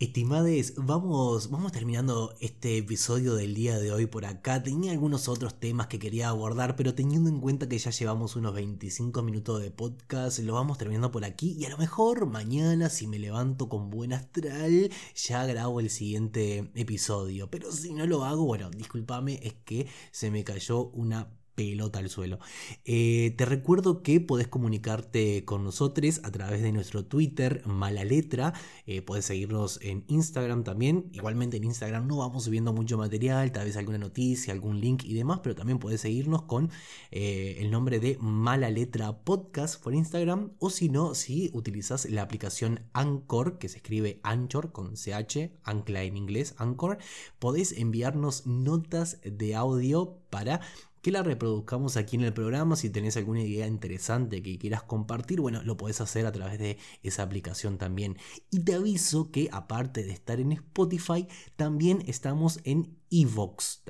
Estimades, 0.00 0.72
vamos, 0.78 1.50
vamos 1.50 1.72
terminando 1.72 2.34
este 2.40 2.78
episodio 2.78 3.34
del 3.34 3.52
día 3.52 3.78
de 3.78 3.92
hoy 3.92 4.06
por 4.06 4.24
acá. 4.24 4.62
Tenía 4.62 4.92
algunos 4.92 5.28
otros 5.28 5.60
temas 5.60 5.88
que 5.88 5.98
quería 5.98 6.30
abordar, 6.30 6.74
pero 6.74 6.94
teniendo 6.94 7.28
en 7.28 7.38
cuenta 7.38 7.68
que 7.68 7.76
ya 7.78 7.90
llevamos 7.90 8.34
unos 8.34 8.54
25 8.54 9.22
minutos 9.22 9.60
de 9.60 9.70
podcast, 9.70 10.38
lo 10.38 10.54
vamos 10.54 10.78
terminando 10.78 11.10
por 11.10 11.26
aquí 11.26 11.54
y 11.58 11.66
a 11.66 11.68
lo 11.68 11.76
mejor 11.76 12.24
mañana 12.24 12.88
si 12.88 13.06
me 13.06 13.18
levanto 13.18 13.68
con 13.68 13.90
buen 13.90 14.14
astral 14.14 14.88
ya 15.14 15.44
grabo 15.44 15.80
el 15.80 15.90
siguiente 15.90 16.70
episodio. 16.76 17.50
Pero 17.50 17.70
si 17.70 17.92
no 17.92 18.06
lo 18.06 18.24
hago, 18.24 18.46
bueno, 18.46 18.70
discúlpame, 18.70 19.38
es 19.42 19.52
que 19.66 19.86
se 20.12 20.30
me 20.30 20.44
cayó 20.44 20.84
una 20.94 21.28
pelota 21.60 21.98
al 21.98 22.08
suelo. 22.08 22.38
Eh, 22.86 23.34
te 23.36 23.44
recuerdo 23.44 24.02
que 24.02 24.18
podés 24.18 24.48
comunicarte 24.48 25.44
con 25.44 25.62
nosotros 25.62 26.22
a 26.24 26.30
través 26.30 26.62
de 26.62 26.72
nuestro 26.72 27.04
Twitter, 27.04 27.62
Mala 27.66 28.02
Letra. 28.02 28.54
Eh, 28.86 29.02
podés 29.02 29.26
seguirnos 29.26 29.78
en 29.82 30.04
Instagram 30.08 30.64
también. 30.64 31.10
Igualmente 31.12 31.58
en 31.58 31.64
Instagram 31.64 32.06
no 32.06 32.16
vamos 32.16 32.44
subiendo 32.44 32.72
mucho 32.72 32.96
material, 32.96 33.52
tal 33.52 33.66
vez 33.66 33.76
alguna 33.76 33.98
noticia, 33.98 34.54
algún 34.54 34.80
link 34.80 35.04
y 35.04 35.12
demás, 35.12 35.40
pero 35.42 35.54
también 35.54 35.78
podés 35.78 36.00
seguirnos 36.00 36.42
con 36.42 36.70
eh, 37.10 37.58
el 37.58 37.70
nombre 37.70 38.00
de 38.00 38.16
Mala 38.20 38.70
Letra 38.70 39.18
Podcast 39.18 39.82
por 39.82 39.94
Instagram. 39.94 40.52
O 40.60 40.70
si 40.70 40.88
no, 40.88 41.14
si 41.14 41.50
utilizas 41.52 42.08
la 42.08 42.22
aplicación 42.22 42.80
Anchor, 42.94 43.58
que 43.58 43.68
se 43.68 43.76
escribe 43.76 44.18
Anchor 44.22 44.72
con 44.72 44.94
CH, 44.94 45.50
ancla 45.62 46.04
en 46.04 46.16
inglés, 46.16 46.54
Anchor, 46.56 46.96
podés 47.38 47.72
enviarnos 47.72 48.46
notas 48.46 49.18
de 49.24 49.54
audio 49.54 50.16
para 50.30 50.60
que 51.02 51.10
la 51.10 51.22
reproduzcamos 51.22 51.96
aquí 51.96 52.16
en 52.16 52.24
el 52.24 52.32
programa. 52.32 52.76
Si 52.76 52.90
tenés 52.90 53.16
alguna 53.16 53.42
idea 53.42 53.66
interesante 53.66 54.42
que 54.42 54.58
quieras 54.58 54.82
compartir, 54.82 55.40
bueno, 55.40 55.62
lo 55.62 55.76
podés 55.76 56.00
hacer 56.00 56.26
a 56.26 56.32
través 56.32 56.58
de 56.58 56.78
esa 57.02 57.22
aplicación 57.22 57.78
también. 57.78 58.18
Y 58.50 58.60
te 58.60 58.74
aviso 58.74 59.30
que 59.30 59.48
aparte 59.52 60.04
de 60.04 60.12
estar 60.12 60.40
en 60.40 60.52
Spotify, 60.52 61.26
también 61.56 62.02
estamos 62.06 62.60
en 62.64 62.98
Evox. 63.10 63.82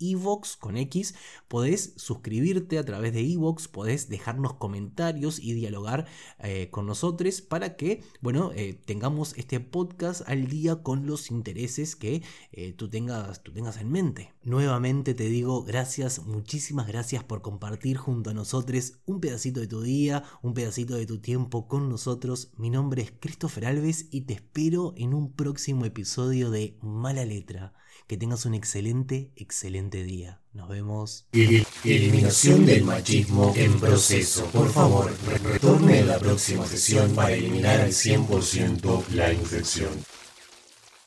Evox 0.00 0.56
con 0.56 0.76
X, 0.76 1.14
podés 1.48 1.92
suscribirte 1.96 2.78
a 2.78 2.84
través 2.84 3.12
de 3.12 3.20
Evox, 3.20 3.68
podés 3.68 4.08
dejarnos 4.08 4.54
comentarios 4.54 5.38
y 5.38 5.54
dialogar 5.54 6.06
eh, 6.38 6.68
con 6.70 6.86
nosotros 6.86 7.40
para 7.40 7.76
que, 7.76 8.02
bueno, 8.20 8.52
eh, 8.54 8.80
tengamos 8.84 9.34
este 9.36 9.60
podcast 9.60 10.22
al 10.28 10.48
día 10.48 10.82
con 10.82 11.06
los 11.06 11.30
intereses 11.30 11.96
que 11.96 12.22
eh, 12.52 12.72
tú, 12.72 12.88
tengas, 12.88 13.42
tú 13.42 13.52
tengas 13.52 13.78
en 13.78 13.90
mente. 13.90 14.32
Nuevamente 14.42 15.14
te 15.14 15.28
digo 15.28 15.62
gracias, 15.62 16.24
muchísimas 16.24 16.86
gracias 16.86 17.24
por 17.24 17.42
compartir 17.42 17.96
junto 17.96 18.30
a 18.30 18.34
nosotros 18.34 18.94
un 19.06 19.20
pedacito 19.20 19.60
de 19.60 19.66
tu 19.66 19.82
día, 19.82 20.22
un 20.42 20.54
pedacito 20.54 20.94
de 20.94 21.06
tu 21.06 21.18
tiempo 21.18 21.68
con 21.68 21.88
nosotros. 21.88 22.50
Mi 22.56 22.70
nombre 22.70 23.02
es 23.02 23.12
Christopher 23.18 23.66
Alves 23.66 24.08
y 24.10 24.22
te 24.22 24.34
espero 24.34 24.94
en 24.96 25.14
un 25.14 25.32
próximo 25.32 25.84
episodio 25.84 26.50
de 26.50 26.78
Mala 26.82 27.24
Letra. 27.24 27.74
Que 28.06 28.16
tengas 28.16 28.46
un 28.46 28.54
excelente, 28.54 29.32
excelente 29.34 30.04
día. 30.04 30.40
Nos 30.52 30.68
vemos. 30.68 31.26
Eliminación 31.32 32.64
del 32.64 32.84
machismo 32.84 33.52
en 33.56 33.80
proceso. 33.80 34.44
Por 34.52 34.70
favor, 34.70 35.12
retorne 35.42 36.00
a 36.00 36.04
la 36.04 36.18
próxima 36.18 36.64
sesión 36.66 37.12
para 37.16 37.32
eliminar 37.32 37.80
al 37.80 37.90
100% 37.90 39.08
la 39.08 39.32
infección. 39.32 39.90